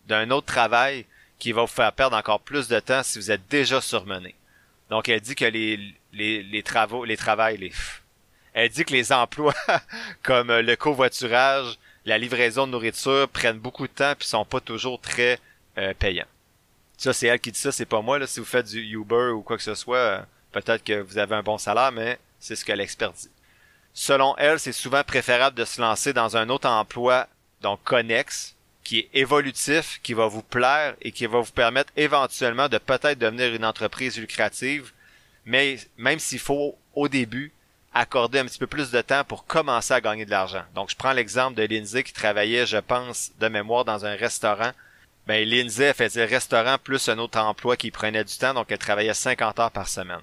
d'un 0.06 0.30
autre 0.30 0.46
travail 0.46 1.04
qui 1.38 1.50
va 1.50 1.62
vous 1.62 1.66
faire 1.66 1.92
perdre 1.92 2.16
encore 2.16 2.40
plus 2.40 2.68
de 2.68 2.78
temps 2.78 3.02
si 3.02 3.18
vous 3.18 3.30
êtes 3.32 3.48
déjà 3.48 3.80
surmené. 3.80 4.34
Donc 4.88 5.08
elle 5.08 5.20
dit 5.20 5.34
que 5.34 5.44
les, 5.44 5.94
les, 6.16 6.42
les 6.42 6.62
travaux, 6.62 7.04
les 7.04 7.16
travails, 7.16 7.58
les 7.58 7.72
elle 8.56 8.70
dit 8.70 8.86
que 8.86 8.92
les 8.92 9.12
emplois 9.12 9.54
comme 10.22 10.50
le 10.50 10.76
covoiturage, 10.76 11.78
la 12.06 12.16
livraison 12.16 12.66
de 12.66 12.72
nourriture 12.72 13.28
prennent 13.28 13.58
beaucoup 13.58 13.86
de 13.86 13.92
temps 13.92 14.14
puis 14.18 14.26
sont 14.26 14.46
pas 14.46 14.60
toujours 14.60 14.98
très 14.98 15.38
euh, 15.76 15.92
payants. 15.92 16.24
Ça, 16.96 17.12
c'est 17.12 17.26
elle 17.26 17.38
qui 17.38 17.52
dit 17.52 17.58
ça, 17.58 17.70
c'est 17.70 17.84
pas 17.84 18.00
moi. 18.00 18.18
Là. 18.18 18.26
Si 18.26 18.40
vous 18.40 18.46
faites 18.46 18.66
du 18.66 18.80
Uber 18.80 19.32
ou 19.34 19.42
quoi 19.42 19.58
que 19.58 19.62
ce 19.62 19.74
soit, 19.74 19.98
euh, 19.98 20.20
peut-être 20.52 20.82
que 20.82 21.00
vous 21.00 21.18
avez 21.18 21.34
un 21.34 21.42
bon 21.42 21.58
salaire, 21.58 21.92
mais 21.92 22.18
c'est 22.40 22.56
ce 22.56 22.64
que 22.64 22.72
l'expert 22.72 23.12
dit. 23.12 23.28
Selon 23.92 24.34
elle, 24.38 24.58
c'est 24.58 24.72
souvent 24.72 25.04
préférable 25.04 25.56
de 25.56 25.66
se 25.66 25.78
lancer 25.80 26.14
dans 26.14 26.38
un 26.38 26.48
autre 26.48 26.68
emploi, 26.68 27.28
donc 27.60 27.82
connexe, 27.84 28.56
qui 28.84 29.00
est 29.00 29.10
évolutif, 29.12 30.00
qui 30.02 30.14
va 30.14 30.28
vous 30.28 30.42
plaire 30.42 30.96
et 31.02 31.12
qui 31.12 31.26
va 31.26 31.40
vous 31.40 31.52
permettre 31.52 31.92
éventuellement 31.96 32.68
de 32.68 32.78
peut-être 32.78 33.18
devenir 33.18 33.54
une 33.54 33.64
entreprise 33.66 34.18
lucrative, 34.18 34.92
mais 35.46 35.78
même 35.96 36.18
s'il 36.18 36.38
faut, 36.38 36.76
au 36.94 37.08
début, 37.08 37.52
accorder 37.94 38.40
un 38.40 38.44
petit 38.44 38.58
peu 38.58 38.66
plus 38.66 38.90
de 38.90 39.00
temps 39.00 39.24
pour 39.24 39.46
commencer 39.46 39.94
à 39.94 40.02
gagner 40.02 40.26
de 40.26 40.30
l'argent. 40.30 40.64
Donc, 40.74 40.90
je 40.90 40.96
prends 40.96 41.12
l'exemple 41.12 41.56
de 41.56 41.62
Lindsay 41.62 42.02
qui 42.02 42.12
travaillait, 42.12 42.66
je 42.66 42.76
pense, 42.76 43.32
de 43.40 43.48
mémoire 43.48 43.86
dans 43.86 44.04
un 44.04 44.14
restaurant 44.14 44.72
ben 45.26 45.46
Lindsay 45.48 45.92
faisait 45.92 46.24
restaurant 46.24 46.78
plus 46.78 47.08
un 47.08 47.18
autre 47.18 47.38
emploi 47.38 47.76
qui 47.76 47.90
prenait 47.90 48.24
du 48.24 48.36
temps, 48.36 48.54
donc 48.54 48.70
elle 48.70 48.78
travaillait 48.78 49.14
50 49.14 49.58
heures 49.58 49.70
par 49.70 49.88
semaine. 49.88 50.20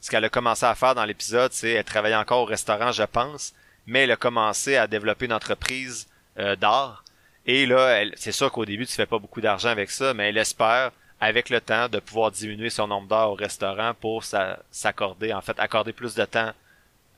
Ce 0.00 0.10
qu'elle 0.10 0.24
a 0.24 0.28
commencé 0.28 0.66
à 0.66 0.74
faire 0.74 0.94
dans 0.94 1.04
l'épisode, 1.04 1.52
c'est 1.52 1.70
elle 1.70 1.84
travaillait 1.84 2.16
encore 2.16 2.42
au 2.42 2.44
restaurant, 2.44 2.92
je 2.92 3.04
pense, 3.04 3.54
mais 3.86 4.00
elle 4.00 4.10
a 4.10 4.16
commencé 4.16 4.76
à 4.76 4.86
développer 4.86 5.24
une 5.24 5.32
entreprise 5.32 6.06
euh, 6.38 6.54
d'art. 6.56 7.04
Et 7.46 7.66
là, 7.66 8.04
c'est 8.16 8.32
sûr 8.32 8.52
qu'au 8.52 8.64
début, 8.64 8.86
tu 8.86 8.92
fais 8.92 9.06
pas 9.06 9.18
beaucoup 9.18 9.40
d'argent 9.40 9.70
avec 9.70 9.90
ça, 9.90 10.12
mais 10.12 10.28
elle 10.28 10.38
espère, 10.38 10.92
avec 11.22 11.50
le 11.50 11.60
temps, 11.60 11.88
de 11.88 12.00
pouvoir 12.00 12.32
diminuer 12.32 12.68
son 12.68 12.88
nombre 12.88 13.06
d'heures 13.06 13.30
au 13.30 13.34
restaurant 13.34 13.94
pour 13.94 14.24
s'accorder, 14.24 15.32
en 15.32 15.40
fait, 15.40 15.58
accorder 15.58 15.92
plus 15.92 16.14
de 16.14 16.24
temps 16.24 16.50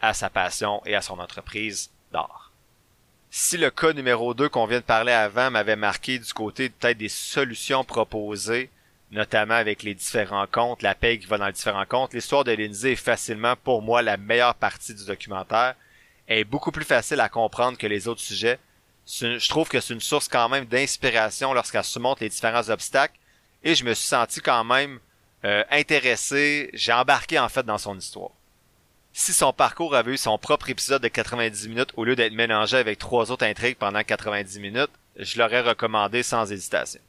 à 0.00 0.12
sa 0.12 0.28
passion 0.28 0.82
et 0.84 0.94
à 0.94 1.00
son 1.00 1.18
entreprise 1.18 1.90
d'art 2.12 2.44
si 3.36 3.56
le 3.56 3.68
cas 3.72 3.92
numéro 3.92 4.32
2 4.32 4.48
qu'on 4.48 4.64
vient 4.64 4.78
de 4.78 4.84
parler 4.84 5.10
avant 5.10 5.50
m'avait 5.50 5.74
marqué 5.74 6.20
du 6.20 6.32
côté 6.32 6.68
peut-être 6.68 6.98
des 6.98 7.08
solutions 7.08 7.82
proposées, 7.82 8.70
notamment 9.10 9.54
avec 9.54 9.82
les 9.82 9.96
différents 9.96 10.46
comptes, 10.46 10.82
la 10.82 10.94
paye 10.94 11.18
qui 11.18 11.26
va 11.26 11.36
dans 11.36 11.48
les 11.48 11.52
différents 11.52 11.84
comptes, 11.84 12.14
l'histoire 12.14 12.44
de 12.44 12.52
Lindsay 12.52 12.92
est 12.92 12.96
facilement 12.96 13.56
pour 13.56 13.82
moi 13.82 14.02
la 14.02 14.16
meilleure 14.16 14.54
partie 14.54 14.94
du 14.94 15.04
documentaire. 15.04 15.74
Elle 16.28 16.38
est 16.38 16.44
beaucoup 16.44 16.70
plus 16.70 16.84
facile 16.84 17.18
à 17.18 17.28
comprendre 17.28 17.76
que 17.76 17.88
les 17.88 18.06
autres 18.06 18.20
sujets. 18.20 18.60
Je 19.04 19.48
trouve 19.48 19.68
que 19.68 19.80
c'est 19.80 19.94
une 19.94 20.00
source 20.00 20.28
quand 20.28 20.48
même 20.48 20.66
d'inspiration 20.66 21.52
lorsqu'elle 21.54 21.82
surmonte 21.82 22.20
les 22.20 22.28
différents 22.28 22.70
obstacles 22.70 23.18
et 23.64 23.74
je 23.74 23.84
me 23.84 23.94
suis 23.94 24.06
senti 24.06 24.40
quand 24.40 24.62
même 24.62 25.00
euh, 25.44 25.64
intéressé, 25.70 26.70
j'ai 26.72 26.92
embarqué 26.92 27.38
en 27.38 27.48
fait 27.48 27.66
dans 27.66 27.78
son 27.78 27.98
histoire 27.98 28.30
si 29.16 29.32
son 29.32 29.52
parcours 29.52 29.94
avait 29.94 30.12
eu 30.12 30.16
son 30.16 30.36
propre 30.38 30.68
épisode 30.68 31.00
de 31.00 31.08
90 31.08 31.68
minutes 31.68 31.92
au 31.96 32.04
lieu 32.04 32.16
d'être 32.16 32.32
mélangé 32.32 32.76
avec 32.76 32.98
trois 32.98 33.30
autres 33.30 33.46
intrigues 33.46 33.76
pendant 33.76 34.02
90 34.02 34.58
minutes, 34.58 34.90
je 35.16 35.38
l'aurais 35.38 35.60
recommandé 35.60 36.24
sans 36.24 36.50
hésitation. 36.50 37.00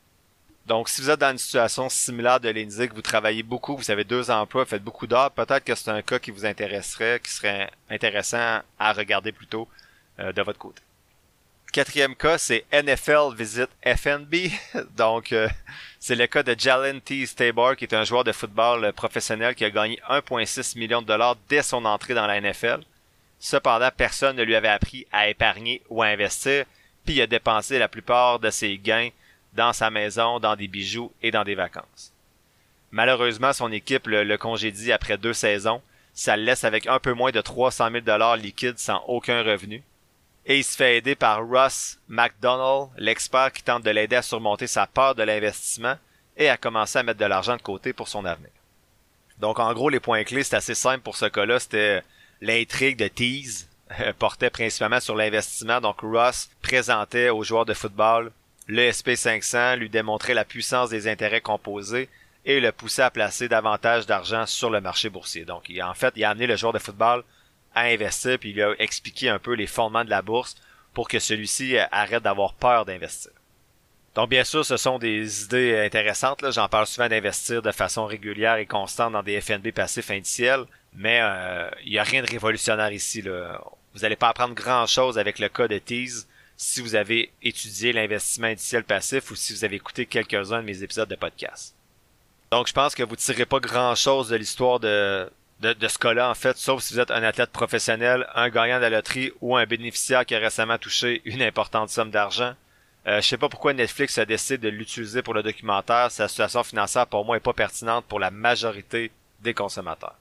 Donc, 0.68 0.88
si 0.88 1.02
vous 1.02 1.10
êtes 1.10 1.20
dans 1.20 1.32
une 1.32 1.40
situation 1.40 1.90
similaire 1.90 2.40
de 2.40 2.50
Lindsay, 2.50 2.88
que 2.88 2.94
vous 2.94 3.02
travaillez 3.02 3.42
beaucoup, 3.42 3.76
vous 3.76 3.90
avez 3.90 4.04
deux 4.04 4.30
emplois, 4.30 4.64
vous 4.64 4.70
faites 4.70 4.84
beaucoup 4.84 5.08
d'heures, 5.08 5.32
peut-être 5.32 5.64
que 5.64 5.74
c'est 5.74 5.90
un 5.90 6.04
cas 6.04 6.20
qui 6.20 6.30
vous 6.30 6.46
intéresserait, 6.46 7.20
qui 7.24 7.32
serait 7.32 7.72
intéressant 7.90 8.62
à 8.78 8.94
regarder 8.94 9.32
plutôt 9.32 9.68
euh, 10.20 10.32
de 10.32 10.42
votre 10.44 10.60
côté. 10.60 10.82
Quatrième 11.76 12.16
cas, 12.16 12.38
c'est 12.38 12.64
NFL 12.72 13.36
Visit 13.36 13.68
FNB. 13.84 14.50
Donc, 14.96 15.34
euh, 15.34 15.50
c'est 16.00 16.16
le 16.16 16.26
cas 16.26 16.42
de 16.42 16.56
Jalen 16.58 17.02
T. 17.02 17.26
Stabor, 17.26 17.76
qui 17.76 17.84
est 17.84 17.94
un 17.94 18.06
joueur 18.06 18.24
de 18.24 18.32
football 18.32 18.94
professionnel 18.94 19.56
qui 19.56 19.66
a 19.66 19.70
gagné 19.70 20.00
1,6 20.10 20.78
million 20.78 21.02
de 21.02 21.08
dollars 21.08 21.36
dès 21.50 21.64
son 21.64 21.84
entrée 21.84 22.14
dans 22.14 22.28
la 22.28 22.40
NFL. 22.40 22.80
Cependant, 23.40 23.90
personne 23.94 24.38
ne 24.38 24.44
lui 24.44 24.56
avait 24.56 24.70
appris 24.70 25.06
à 25.12 25.28
épargner 25.28 25.82
ou 25.90 26.02
à 26.02 26.06
investir, 26.06 26.64
puis 27.04 27.16
il 27.16 27.22
a 27.22 27.28
dépensé 27.28 27.78
la 27.78 27.90
plupart 27.90 28.40
de 28.40 28.52
ses 28.52 28.78
gains 28.78 29.10
dans 29.52 29.74
sa 29.74 29.90
maison, 29.90 30.40
dans 30.40 30.56
des 30.56 30.70
bijoux 30.70 31.12
et 31.22 31.32
dans 31.32 31.44
des 31.44 31.56
vacances. 31.56 32.14
Malheureusement, 32.92 33.52
son 33.52 33.74
équipe 33.74 34.08
le, 34.08 34.24
le 34.24 34.38
congédie 34.38 34.94
après 34.94 35.18
deux 35.18 35.34
saisons. 35.34 35.82
Ça 36.14 36.38
le 36.38 36.44
laisse 36.44 36.64
avec 36.64 36.88
un 36.88 37.00
peu 37.00 37.12
moins 37.12 37.32
de 37.32 37.42
300 37.42 37.92
000 37.92 38.06
dollars 38.06 38.38
liquides 38.38 38.80
sans 38.80 39.04
aucun 39.08 39.44
revenu 39.44 39.84
et 40.46 40.60
il 40.60 40.64
se 40.64 40.76
fait 40.76 40.98
aider 40.98 41.16
par 41.16 41.48
Russ 41.48 41.98
McDonald, 42.08 42.90
l'expert 42.98 43.52
qui 43.52 43.64
tente 43.64 43.84
de 43.84 43.90
l'aider 43.90 44.16
à 44.16 44.22
surmonter 44.22 44.68
sa 44.68 44.86
peur 44.86 45.16
de 45.16 45.24
l'investissement 45.24 45.96
et 46.38 46.50
à 46.50 46.58
commencer 46.58 47.00
à 47.00 47.04
mettre 47.04 47.20
de 47.20 47.26
l'argent 47.26 47.58
de 47.58 47.62
côté 47.62 47.94
pour 47.94 48.08
son 48.08 48.26
avenir. 48.26 48.52
Donc 49.40 49.60
en 49.60 49.74
gros, 49.74 49.90
les 49.90 50.00
points 50.00 50.24
clés, 50.24 50.44
c'est 50.44 50.56
assez 50.56 50.76
simple 50.76 51.02
pour 51.02 51.18
ce 51.18 51.26
cas-là, 51.26 51.60
c'était 51.60 52.04
l'intrigue 52.42 52.98
de 52.98 53.08
Tease, 53.08 53.68
euh, 54.00 54.14
portait 54.14 54.50
principalement 54.50 55.00
sur 55.00 55.16
l'investissement. 55.16 55.82
Donc 55.82 56.02
Russ 56.02 56.50
présentait 56.62 57.30
aux 57.30 57.44
joueurs 57.44 57.66
de 57.66 57.74
football 57.74 58.32
le 58.68 58.90
SP500, 58.90 59.78
lui 59.78 59.90
démontrait 59.90 60.34
la 60.34 60.46
puissance 60.46 60.90
des 60.90 61.08
intérêts 61.08 61.42
composés 61.42 62.10
et 62.46 62.60
le 62.60 62.72
poussait 62.72 63.04
à 63.04 63.12
placer 63.12 63.48
davantage 63.48 64.06
d'argent 64.06 64.46
sur 64.46 64.70
le 64.70 64.82
marché 64.82 65.10
boursier. 65.10 65.46
Donc 65.46 65.72
en 65.82 65.94
fait, 65.94 66.14
il 66.16 66.24
a 66.24 66.30
amené 66.30 66.48
le 66.48 66.56
joueur 66.56 66.74
de 66.74 66.80
football 66.80 67.24
à 67.76 67.84
investir, 67.84 68.40
puis 68.40 68.52
il 68.52 68.62
a 68.62 68.74
expliqué 68.80 69.30
un 69.30 69.40
peu 69.40 69.54
les 69.54 69.68
fondements 69.68 70.06
de 70.06 70.10
la 70.10 70.22
bourse 70.22 70.56
pour 70.94 71.08
que 71.08 71.20
celui-ci 71.20 71.78
arrête 71.92 72.24
d'avoir 72.24 72.54
peur 72.54 72.86
d'investir. 72.86 73.32
Donc 74.16 74.30
bien 74.30 74.46
sûr, 74.46 74.66
ce 74.66 74.78
sont 74.78 74.98
des 74.98 75.44
idées 75.44 75.78
intéressantes. 75.86 76.44
J'en 76.50 76.70
parle 76.70 76.88
souvent 76.88 77.10
d'investir 77.10 77.62
de 77.62 77.72
façon 77.72 78.06
régulière 78.06 78.56
et 78.56 78.66
constante 78.66 79.12
dans 79.12 79.22
des 79.22 79.42
FNB 79.42 79.72
passifs 79.72 80.10
indiciels, 80.10 80.64
mais 80.94 81.20
euh, 81.22 81.70
il 81.84 81.92
n'y 81.92 82.00
a 82.00 82.04
rien 82.04 82.24
de 82.24 82.30
révolutionnaire 82.30 82.94
ici. 82.94 83.22
Vous 83.22 84.00
n'allez 84.02 84.16
pas 84.16 84.30
apprendre 84.30 84.56
grand-chose 84.56 85.20
avec 85.20 85.38
le 85.38 85.50
cas 85.50 85.68
de 85.68 85.78
Tease 85.78 86.28
si 86.56 86.80
vous 86.80 86.96
avez 86.96 87.34
étudié 87.44 87.92
l'investissement 87.92 88.48
indiciel 88.48 88.86
passif 88.86 89.30
ou 89.32 89.36
si 89.36 89.52
vous 89.52 89.66
avez 89.66 89.76
écouté 89.76 90.06
quelques-uns 90.06 90.62
de 90.62 90.66
mes 90.66 90.82
épisodes 90.82 91.10
de 91.10 91.16
podcast. 91.16 91.76
Donc 92.52 92.68
je 92.68 92.74
pense 92.74 92.96
que 92.96 93.04
vous 93.04 93.18
tirez 93.18 93.46
pas 93.46 93.60
grand-chose 93.60 94.30
de 94.30 94.38
l'histoire 94.38 94.80
de, 94.80 95.30
de, 95.74 95.88
ce 95.88 95.98
cas-là, 95.98 96.30
en 96.30 96.36
fait, 96.36 96.58
sauf 96.58 96.82
si 96.84 96.94
vous 96.94 97.00
êtes 97.00 97.12
un 97.12 97.24
athlète 97.24 97.52
professionnel, 97.52 98.28
un 98.36 98.50
gagnant 98.50 98.78
de 98.78 98.82
la 98.82 98.90
loterie 98.90 99.32
ou 99.42 99.58
un 99.58 99.66
bénéficiaire 99.66 100.26
qui 100.26 100.36
a 100.36 100.40
récemment 100.40 100.78
touché 100.78 101.22
une 101.26 101.42
importante 101.42 101.90
somme 101.90 102.12
d'argent. 102.12 102.54
Euh, 103.08 103.22
je 103.22 103.28
sais 103.28 103.38
pas 103.38 103.50
pourquoi 103.50 103.74
Netflix 103.74 104.18
a 104.18 104.26
décidé 104.26 104.58
de 104.58 104.70
l'utiliser 104.70 105.22
pour 105.22 105.34
le 105.34 105.44
documentaire. 105.44 106.12
Sa 106.12 106.28
situation 106.28 106.64
financière, 106.64 107.08
pour 107.08 107.26
moi, 107.26 107.38
est 107.38 107.42
pas 107.42 107.54
pertinente 107.54 108.06
pour 108.06 108.20
la 108.20 108.32
majorité 108.32 109.12
des 109.42 109.54
consommateurs. 109.54 110.16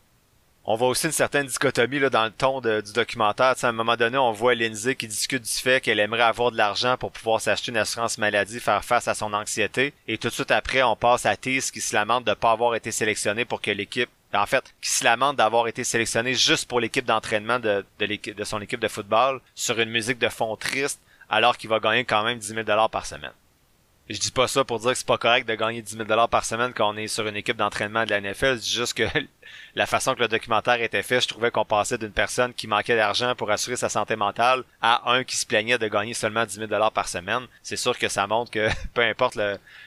On 0.66 0.76
voit 0.76 0.88
aussi 0.88 1.06
une 1.06 1.12
certaine 1.12 1.46
dichotomie 1.46 1.98
là, 1.98 2.08
dans 2.08 2.24
le 2.24 2.30
ton 2.30 2.62
du 2.62 2.92
documentaire. 2.94 3.54
à 3.60 3.66
un 3.68 3.72
moment 3.72 3.96
donné, 3.96 4.16
on 4.16 4.32
voit 4.32 4.54
Lindsay 4.54 4.94
qui 4.94 5.06
discute 5.06 5.42
du 5.42 5.50
fait 5.50 5.82
qu'elle 5.82 6.00
aimerait 6.00 6.22
avoir 6.22 6.52
de 6.52 6.56
l'argent 6.56 6.96
pour 6.96 7.12
pouvoir 7.12 7.42
s'acheter 7.42 7.70
une 7.70 7.76
assurance 7.76 8.16
maladie, 8.16 8.60
faire 8.60 8.82
face 8.82 9.06
à 9.06 9.14
son 9.14 9.34
anxiété. 9.34 9.92
Et 10.08 10.16
tout 10.16 10.28
de 10.28 10.32
suite 10.32 10.50
après, 10.50 10.82
on 10.82 10.96
passe 10.96 11.26
à 11.26 11.36
Tease 11.36 11.70
qui 11.70 11.82
se 11.82 11.94
lamente 11.94 12.24
de 12.24 12.30
ne 12.30 12.34
pas 12.34 12.52
avoir 12.52 12.74
été 12.74 12.92
sélectionné 12.92 13.44
pour 13.44 13.60
que 13.60 13.70
l'équipe 13.70 14.08
en 14.32 14.46
fait, 14.46 14.74
qui 14.80 14.90
se 14.90 15.04
lamente 15.04 15.36
d'avoir 15.36 15.68
été 15.68 15.84
sélectionné 15.84 16.34
juste 16.34 16.66
pour 16.66 16.80
l'équipe 16.80 17.04
d'entraînement 17.04 17.58
de, 17.58 17.84
de, 18.00 18.44
son 18.44 18.60
équipe 18.62 18.80
de 18.80 18.88
football 18.88 19.40
sur 19.54 19.78
une 19.78 19.90
musique 19.90 20.18
de 20.18 20.28
fond 20.28 20.56
triste 20.56 21.00
alors 21.28 21.58
qu'il 21.58 21.70
va 21.70 21.78
gagner 21.78 22.04
quand 22.04 22.24
même 22.24 22.38
10 22.38 22.46
000 22.46 22.62
dollars 22.62 22.90
par 22.90 23.06
semaine. 23.06 23.32
Je 24.10 24.18
dis 24.18 24.30
pas 24.30 24.48
ça 24.48 24.64
pour 24.64 24.80
dire 24.80 24.90
que 24.90 24.98
c'est 24.98 25.06
pas 25.06 25.16
correct 25.16 25.48
de 25.48 25.54
gagner 25.54 25.80
10 25.80 25.92
000 25.96 26.04
dollars 26.04 26.28
par 26.28 26.44
semaine 26.44 26.74
quand 26.74 26.92
on 26.92 26.96
est 26.96 27.08
sur 27.08 27.26
une 27.26 27.36
équipe 27.36 27.56
d'entraînement 27.56 28.04
de 28.04 28.10
la 28.10 28.20
NFL. 28.20 28.56
Je 28.56 28.60
dis 28.60 28.74
juste 28.74 28.92
que 28.92 29.04
la 29.74 29.86
façon 29.86 30.14
que 30.14 30.20
le 30.20 30.28
documentaire 30.28 30.82
était 30.82 31.02
fait, 31.02 31.22
je 31.22 31.28
trouvais 31.28 31.50
qu'on 31.50 31.64
passait 31.64 31.96
d'une 31.96 32.12
personne 32.12 32.52
qui 32.52 32.66
manquait 32.66 32.96
d'argent 32.96 33.34
pour 33.34 33.50
assurer 33.50 33.76
sa 33.76 33.88
santé 33.88 34.14
mentale 34.14 34.62
à 34.82 35.10
un 35.10 35.24
qui 35.24 35.36
se 35.36 35.46
plaignait 35.46 35.78
de 35.78 35.88
gagner 35.88 36.12
seulement 36.12 36.44
10 36.44 36.54
000 36.54 36.66
dollars 36.66 36.92
par 36.92 37.08
semaine. 37.08 37.46
C'est 37.62 37.76
sûr 37.76 37.98
que 37.98 38.08
ça 38.08 38.26
montre 38.26 38.50
que 38.50 38.68
peu 38.94 39.00
importe 39.00 39.38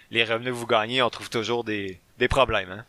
les 0.09 0.23
revenus 0.23 0.51
que 0.51 0.57
vous 0.57 0.65
gagnez, 0.65 1.03
on 1.03 1.11
trouve 1.11 1.29
toujours 1.29 1.63
des, 1.63 1.99
des 2.17 2.27
problèmes. 2.27 2.71
Hein? 2.71 2.85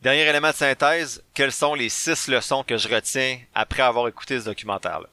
Dernier 0.00 0.22
élément 0.22 0.50
de 0.50 0.54
synthèse, 0.54 1.22
quelles 1.34 1.52
sont 1.52 1.74
les 1.74 1.90
six 1.90 2.28
leçons 2.28 2.64
que 2.64 2.78
je 2.78 2.88
retiens 2.88 3.38
après 3.54 3.82
avoir 3.82 4.08
écouté 4.08 4.40
ce 4.40 4.46
documentaire-là? 4.46 5.08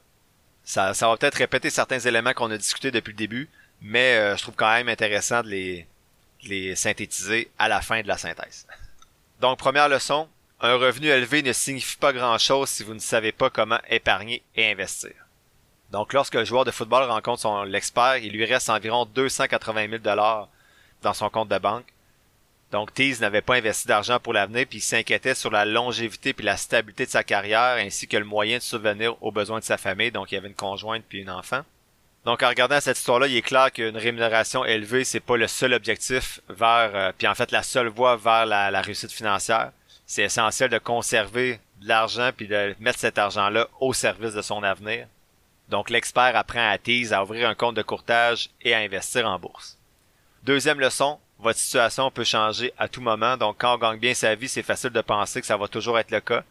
Ça, 0.64 0.94
ça 0.94 1.08
va 1.08 1.16
peut-être 1.16 1.34
répéter 1.34 1.68
certains 1.68 1.98
éléments 1.98 2.32
qu'on 2.32 2.50
a 2.50 2.56
discutés 2.56 2.90
depuis 2.90 3.12
le 3.12 3.16
début, 3.16 3.48
mais 3.80 4.16
euh, 4.16 4.36
je 4.36 4.42
trouve 4.42 4.54
quand 4.56 4.72
même 4.72 4.88
intéressant 4.88 5.42
de 5.42 5.48
les, 5.48 6.76
synthétiser 6.76 7.50
à 7.58 7.68
la 7.68 7.80
fin 7.80 8.02
de 8.02 8.08
la 8.08 8.16
synthèse. 8.16 8.66
Donc, 9.40 9.58
première 9.58 9.88
leçon, 9.88 10.28
un 10.60 10.76
revenu 10.76 11.08
élevé 11.08 11.42
ne 11.42 11.52
signifie 11.52 11.96
pas 11.96 12.12
grand-chose 12.12 12.68
si 12.68 12.84
vous 12.84 12.94
ne 12.94 12.98
savez 12.98 13.32
pas 13.32 13.50
comment 13.50 13.78
épargner 13.88 14.42
et 14.54 14.70
investir. 14.70 15.12
Donc, 15.90 16.12
lorsque 16.12 16.34
le 16.34 16.44
joueur 16.44 16.64
de 16.64 16.70
football 16.70 17.10
rencontre 17.10 17.40
son 17.40 17.62
l'expert, 17.64 18.18
il 18.18 18.32
lui 18.32 18.44
reste 18.44 18.70
environ 18.70 19.06
280 19.06 19.88
000 19.88 19.98
dollars 19.98 20.48
dans 21.02 21.14
son 21.14 21.30
compte 21.30 21.48
de 21.48 21.58
banque. 21.58 21.86
Donc, 22.70 22.94
Tease 22.94 23.20
n'avait 23.20 23.42
pas 23.42 23.56
investi 23.56 23.88
d'argent 23.88 24.20
pour 24.20 24.32
l'avenir, 24.32 24.66
puis 24.68 24.78
il 24.78 24.82
s'inquiétait 24.82 25.34
sur 25.34 25.50
la 25.50 25.64
longévité 25.64 26.32
puis 26.32 26.44
la 26.44 26.56
stabilité 26.56 27.04
de 27.04 27.10
sa 27.10 27.24
carrière, 27.24 27.84
ainsi 27.84 28.06
que 28.06 28.16
le 28.16 28.24
moyen 28.24 28.58
de 28.58 28.62
subvenir 28.62 29.20
aux 29.22 29.32
besoins 29.32 29.58
de 29.58 29.64
sa 29.64 29.76
famille. 29.76 30.12
Donc, 30.12 30.30
il 30.30 30.36
y 30.36 30.38
avait 30.38 30.48
une 30.48 30.54
conjointe 30.54 31.04
puis 31.08 31.28
un 31.28 31.36
enfant. 31.36 31.62
Donc 32.24 32.42
en 32.42 32.48
regardant 32.48 32.80
cette 32.80 32.98
histoire-là, 32.98 33.28
il 33.28 33.36
est 33.36 33.42
clair 33.42 33.72
qu'une 33.72 33.96
rémunération 33.96 34.64
élevée, 34.64 35.04
c'est 35.04 35.20
pas 35.20 35.36
le 35.36 35.46
seul 35.46 35.72
objectif 35.72 36.40
vers, 36.48 36.90
euh, 36.94 37.12
puis 37.16 37.26
en 37.26 37.34
fait 37.34 37.50
la 37.50 37.62
seule 37.62 37.88
voie 37.88 38.16
vers 38.16 38.44
la, 38.44 38.80
réussite 38.82 39.12
financière. 39.12 39.72
C'est 40.06 40.24
essentiel 40.24 40.68
de 40.68 40.78
conserver 40.78 41.60
de 41.80 41.88
l'argent 41.88 42.30
puis 42.36 42.46
de 42.46 42.74
mettre 42.78 42.98
cet 42.98 43.16
argent-là 43.16 43.68
au 43.80 43.94
service 43.94 44.34
de 44.34 44.42
son 44.42 44.62
avenir. 44.62 45.06
Donc 45.70 45.88
l'expert 45.88 46.36
apprend 46.36 46.68
à 46.68 46.76
Tease 46.76 47.12
à 47.12 47.22
ouvrir 47.22 47.48
un 47.48 47.54
compte 47.54 47.76
de 47.76 47.82
courtage 47.82 48.50
et 48.60 48.74
à 48.74 48.78
investir 48.78 49.26
en 49.26 49.38
bourse. 49.38 49.78
Deuxième 50.42 50.80
leçon, 50.80 51.18
votre 51.38 51.58
situation 51.58 52.10
peut 52.10 52.24
changer 52.24 52.74
à 52.76 52.88
tout 52.88 53.00
moment. 53.00 53.38
Donc 53.38 53.56
quand 53.58 53.76
on 53.76 53.78
gagne 53.78 53.98
bien 53.98 54.14
sa 54.14 54.34
vie, 54.34 54.48
c'est 54.48 54.62
facile 54.62 54.90
de 54.90 55.00
penser 55.00 55.40
que 55.40 55.46
ça 55.46 55.56
va 55.56 55.68
toujours 55.68 55.98
être 55.98 56.10
le 56.10 56.20
cas. 56.20 56.44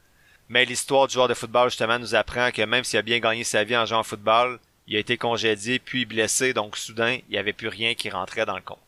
Mais 0.47 0.65
l'histoire 0.65 1.05
du 1.05 1.13
joueur 1.13 1.27
de 1.27 1.36
football 1.36 1.69
justement 1.69 1.99
nous 1.99 2.15
apprend 2.15 2.49
que 2.49 2.63
même 2.63 2.84
s'il 2.84 2.97
a 2.97 3.03
bien 3.03 3.19
gagné 3.19 3.43
sa 3.43 3.63
vie 3.63 3.77
en 3.77 3.86
jouant 3.86 3.99
au 3.99 4.03
football, 4.03 4.58
il 4.89 4.95
a 4.95 4.99
été 4.99 5.17
congédié 5.17 5.78
puis 5.80 6.06
blessé, 6.06 6.54
donc 6.54 6.75
soudain, 6.75 7.19
il 7.30 7.32
n'y 7.32 7.38
avait 7.38 7.54
plus 7.54 7.67
rien 7.67 7.93
qui 7.93 8.10
rentrait 8.10 8.47
dans 8.47 8.56
le 8.56 8.62
compte. 8.62 8.80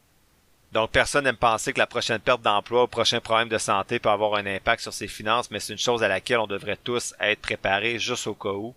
Donc 0.71 0.89
personne 0.89 1.25
n'aime 1.25 1.37
penser 1.37 1.73
que 1.73 1.79
la 1.79 1.85
prochaine 1.85 2.19
perte 2.19 2.41
d'emploi 2.41 2.83
ou 2.83 2.87
prochain 2.87 3.19
problème 3.19 3.49
de 3.49 3.57
santé 3.57 3.99
peut 3.99 4.09
avoir 4.09 4.35
un 4.35 4.45
impact 4.45 4.81
sur 4.81 4.93
ses 4.93 5.07
finances, 5.07 5.51
mais 5.51 5.59
c'est 5.59 5.73
une 5.73 5.79
chose 5.79 6.01
à 6.01 6.07
laquelle 6.07 6.39
on 6.39 6.47
devrait 6.47 6.77
tous 6.83 7.13
être 7.19 7.41
préparés 7.41 7.99
juste 7.99 8.25
au 8.25 8.33
cas 8.33 8.49
où. 8.49 8.73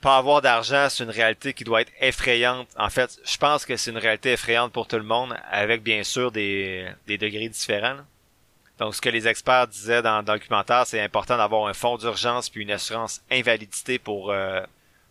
Pas 0.00 0.16
avoir 0.16 0.40
d'argent, 0.40 0.88
c'est 0.88 1.04
une 1.04 1.10
réalité 1.10 1.52
qui 1.52 1.62
doit 1.62 1.82
être 1.82 1.92
effrayante. 2.00 2.66
En 2.76 2.88
fait, 2.88 3.20
je 3.22 3.36
pense 3.36 3.66
que 3.66 3.76
c'est 3.76 3.90
une 3.90 3.98
réalité 3.98 4.32
effrayante 4.32 4.72
pour 4.72 4.88
tout 4.88 4.96
le 4.96 5.02
monde, 5.02 5.36
avec 5.50 5.82
bien 5.82 6.02
sûr 6.02 6.32
des, 6.32 6.88
degrés 7.06 7.50
différents. 7.50 7.98
Donc, 8.78 8.94
ce 8.94 9.00
que 9.02 9.10
les 9.10 9.28
experts 9.28 9.68
disaient 9.68 10.00
dans, 10.00 10.18
le 10.20 10.24
documentaire, 10.24 10.86
c'est 10.86 11.02
important 11.02 11.36
d'avoir 11.36 11.66
un 11.66 11.74
fonds 11.74 11.98
d'urgence 11.98 12.48
puis 12.48 12.62
une 12.62 12.70
assurance 12.70 13.20
invalidité 13.30 13.98
pour 13.98 14.30
euh, 14.30 14.62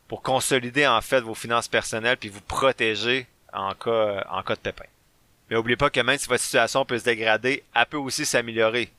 pour 0.10 0.22
consolider 0.22 0.86
en 0.86 1.00
fait 1.00 1.22
vos 1.22 1.36
finances 1.36 1.70
personnelles 1.70 2.18
puis 2.18 2.28
vous 2.28 2.42
protéger 2.42 3.28
en 3.54 3.74
cas 3.76 4.26
en 4.30 4.44
cas 4.44 4.56
de 4.56 4.60
pépin. 4.60 4.86
Mais 5.50 5.56
n'oubliez 5.56 5.78
pas 5.78 5.90
que 5.90 6.02
même 6.02 6.18
si 6.18 6.28
votre 6.28 6.44
situation 6.44 6.84
peut 6.84 7.00
se 7.00 7.06
dégrader, 7.06 7.64
elle 7.74 7.86
peut 7.86 7.98
aussi 7.98 8.26
s'améliorer. 8.26 8.92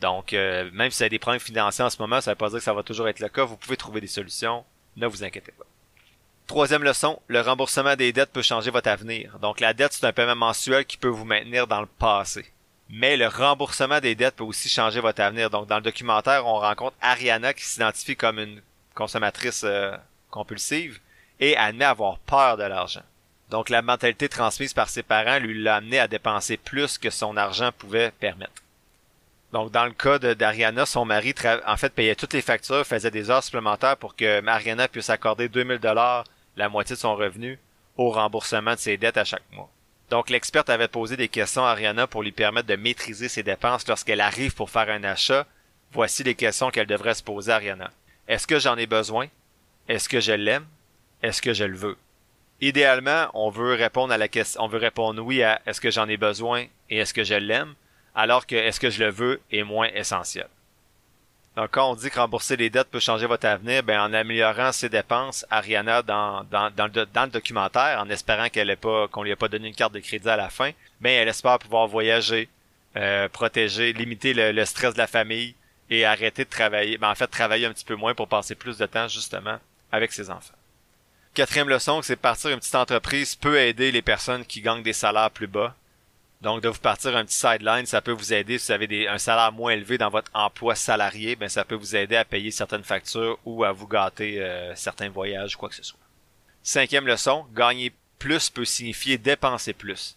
Donc 0.00 0.32
euh, 0.32 0.68
même 0.72 0.90
si 0.90 0.98
vous 0.98 1.02
avez 1.04 1.10
des 1.10 1.18
problèmes 1.18 1.40
financiers 1.40 1.84
en 1.84 1.90
ce 1.90 2.00
moment, 2.00 2.20
ça 2.20 2.30
ne 2.30 2.34
veut 2.34 2.38
pas 2.38 2.48
dire 2.48 2.58
que 2.58 2.64
ça 2.64 2.74
va 2.74 2.82
toujours 2.82 3.08
être 3.08 3.20
le 3.20 3.28
cas, 3.28 3.44
vous 3.44 3.56
pouvez 3.56 3.76
trouver 3.76 4.00
des 4.00 4.08
solutions, 4.08 4.64
ne 4.96 5.06
vous 5.06 5.22
inquiétez 5.22 5.52
pas. 5.52 5.64
Troisième 6.46 6.84
leçon, 6.84 7.20
le 7.26 7.40
remboursement 7.40 7.96
des 7.96 8.12
dettes 8.12 8.32
peut 8.32 8.42
changer 8.42 8.70
votre 8.70 8.88
avenir. 8.88 9.38
Donc 9.40 9.60
la 9.60 9.74
dette, 9.74 9.92
c'est 9.92 10.06
un 10.06 10.12
paiement 10.12 10.36
mensuel 10.36 10.86
qui 10.86 10.96
peut 10.96 11.08
vous 11.08 11.24
maintenir 11.24 11.66
dans 11.66 11.80
le 11.80 11.86
passé. 11.86 12.46
Mais 12.88 13.16
le 13.16 13.26
remboursement 13.26 14.00
des 14.00 14.14
dettes 14.14 14.36
peut 14.36 14.44
aussi 14.44 14.68
changer 14.68 15.00
votre 15.00 15.20
avenir. 15.20 15.50
Donc 15.50 15.66
dans 15.66 15.76
le 15.76 15.82
documentaire, 15.82 16.46
on 16.46 16.60
rencontre 16.60 16.96
Ariana 17.02 17.52
qui 17.52 17.64
s'identifie 17.64 18.16
comme 18.16 18.38
une 18.38 18.62
consommatrice 18.94 19.64
euh, 19.64 19.96
compulsive 20.36 21.00
et 21.40 21.56
admet 21.56 21.84
avoir 21.84 22.18
peur 22.18 22.56
de 22.56 22.64
l'argent. 22.64 23.02
Donc 23.50 23.70
la 23.70 23.80
mentalité 23.80 24.28
transmise 24.28 24.74
par 24.74 24.88
ses 24.88 25.02
parents 25.02 25.38
lui 25.38 25.62
l'a 25.62 25.76
amené 25.76 25.98
à 25.98 26.08
dépenser 26.08 26.56
plus 26.56 26.98
que 26.98 27.10
son 27.10 27.36
argent 27.36 27.70
pouvait 27.72 28.12
permettre. 28.20 28.62
Donc 29.52 29.70
dans 29.70 29.86
le 29.86 29.92
cas 29.92 30.18
d'Ariana, 30.18 30.84
son 30.84 31.04
mari 31.04 31.34
en 31.66 31.76
fait 31.76 31.94
payait 31.94 32.16
toutes 32.16 32.34
les 32.34 32.42
factures, 32.42 32.86
faisait 32.86 33.10
des 33.10 33.30
heures 33.30 33.44
supplémentaires 33.44 33.96
pour 33.96 34.16
que 34.16 34.40
Mariana 34.40 34.88
puisse 34.88 35.08
accorder 35.08 35.48
2000 35.48 35.78
dollars, 35.78 36.24
la 36.56 36.68
moitié 36.68 36.96
de 36.96 37.00
son 37.00 37.14
revenu, 37.14 37.58
au 37.96 38.10
remboursement 38.10 38.74
de 38.74 38.78
ses 38.78 38.96
dettes 38.96 39.16
à 39.16 39.24
chaque 39.24 39.50
mois. 39.52 39.70
Donc 40.10 40.28
l'experte 40.28 40.68
avait 40.68 40.88
posé 40.88 41.16
des 41.16 41.28
questions 41.28 41.64
à 41.64 41.70
Ariana 41.70 42.06
pour 42.06 42.22
lui 42.22 42.32
permettre 42.32 42.68
de 42.68 42.76
maîtriser 42.76 43.28
ses 43.28 43.42
dépenses 43.42 43.88
lorsqu'elle 43.88 44.20
arrive 44.20 44.54
pour 44.54 44.70
faire 44.70 44.90
un 44.90 45.04
achat. 45.04 45.46
Voici 45.92 46.22
les 46.24 46.34
questions 46.34 46.70
qu'elle 46.70 46.86
devrait 46.86 47.14
se 47.14 47.22
poser 47.22 47.52
à 47.52 47.56
Ariana. 47.56 47.90
Est-ce 48.28 48.46
que 48.46 48.58
j'en 48.58 48.76
ai 48.76 48.86
besoin? 48.86 49.28
Est-ce 49.88 50.08
que 50.08 50.20
je 50.20 50.32
l'aime? 50.32 50.66
Est-ce 51.22 51.40
que 51.40 51.54
je 51.54 51.64
le 51.64 51.76
veux? 51.76 51.96
Idéalement, 52.60 53.28
on 53.34 53.50
veut 53.50 53.74
répondre 53.74 54.12
à 54.12 54.18
la 54.18 54.28
question, 54.28 54.62
on 54.62 54.68
veut 54.68 54.78
répondre 54.78 55.22
oui 55.22 55.42
à 55.42 55.60
est-ce 55.66 55.80
que 55.80 55.90
j'en 55.90 56.08
ai 56.08 56.16
besoin 56.16 56.64
et 56.90 56.98
est-ce 56.98 57.14
que 57.14 57.22
je 57.22 57.34
l'aime, 57.34 57.74
alors 58.14 58.46
que 58.46 58.56
est-ce 58.56 58.80
que 58.80 58.90
je 58.90 59.04
le 59.04 59.10
veux 59.10 59.40
est 59.52 59.62
moins 59.62 59.88
essentiel. 59.94 60.48
Donc, 61.56 61.70
quand 61.70 61.90
on 61.90 61.94
dit 61.94 62.10
que 62.10 62.18
rembourser 62.18 62.56
les 62.56 62.68
dettes 62.68 62.90
peut 62.90 63.00
changer 63.00 63.26
votre 63.26 63.46
avenir, 63.46 63.82
ben, 63.82 64.00
en 64.00 64.12
améliorant 64.12 64.72
ses 64.72 64.88
dépenses, 64.88 65.46
Ariana, 65.50 66.02
dans, 66.02 66.44
dans, 66.44 66.70
dans, 66.70 66.86
le, 66.86 67.26
documentaire, 67.28 67.98
en 68.00 68.10
espérant 68.10 68.48
qu'elle 68.48 68.68
ait 68.68 68.76
pas, 68.76 69.08
qu'on 69.08 69.22
lui 69.22 69.30
ait 69.30 69.36
pas 69.36 69.48
donné 69.48 69.68
une 69.68 69.74
carte 69.74 69.94
de 69.94 70.00
crédit 70.00 70.28
à 70.28 70.36
la 70.36 70.50
fin, 70.50 70.72
ben, 71.00 71.10
elle 71.10 71.28
espère 71.28 71.58
pouvoir 71.58 71.86
voyager, 71.86 72.48
euh, 72.96 73.28
protéger, 73.28 73.92
limiter 73.92 74.34
le, 74.34 74.52
le, 74.52 74.64
stress 74.64 74.94
de 74.94 74.98
la 74.98 75.06
famille 75.06 75.54
et 75.88 76.04
arrêter 76.04 76.44
de 76.44 76.50
travailler, 76.50 76.98
ben, 76.98 77.10
en 77.10 77.14
fait, 77.14 77.26
travailler 77.28 77.66
un 77.66 77.72
petit 77.72 77.84
peu 77.86 77.94
moins 77.94 78.14
pour 78.14 78.28
passer 78.28 78.54
plus 78.54 78.76
de 78.76 78.86
temps, 78.86 79.08
justement, 79.08 79.58
avec 79.92 80.12
ses 80.12 80.30
enfants. 80.30 80.54
Quatrième 81.34 81.68
leçon, 81.68 82.00
c'est 82.02 82.16
partir 82.16 82.50
une 82.50 82.58
petite 82.58 82.74
entreprise 82.74 83.36
peut 83.36 83.58
aider 83.58 83.92
les 83.92 84.02
personnes 84.02 84.44
qui 84.44 84.62
gagnent 84.62 84.82
des 84.82 84.92
salaires 84.94 85.30
plus 85.30 85.46
bas. 85.46 85.74
Donc, 86.40 86.62
de 86.62 86.68
vous 86.68 86.78
partir 86.78 87.16
un 87.16 87.24
petit 87.24 87.36
sideline, 87.36 87.86
ça 87.86 88.00
peut 88.00 88.12
vous 88.12 88.32
aider 88.32 88.58
si 88.58 88.66
vous 88.66 88.72
avez 88.72 89.08
un 89.08 89.18
salaire 89.18 89.52
moins 89.52 89.72
élevé 89.72 89.98
dans 89.98 90.10
votre 90.10 90.30
emploi 90.34 90.74
salarié, 90.74 91.34
ben 91.34 91.48
ça 91.48 91.64
peut 91.64 91.74
vous 91.74 91.96
aider 91.96 92.16
à 92.16 92.24
payer 92.24 92.50
certaines 92.50 92.84
factures 92.84 93.38
ou 93.44 93.64
à 93.64 93.72
vous 93.72 93.86
gâter 93.86 94.40
euh, 94.40 94.74
certains 94.74 95.08
voyages, 95.08 95.56
quoi 95.56 95.68
que 95.68 95.74
ce 95.74 95.82
soit. 95.82 95.98
Cinquième 96.62 97.06
leçon, 97.06 97.46
gagner 97.54 97.92
plus 98.18 98.50
peut 98.50 98.64
signifier 98.64 99.18
dépenser 99.18 99.72
plus. 99.72 100.16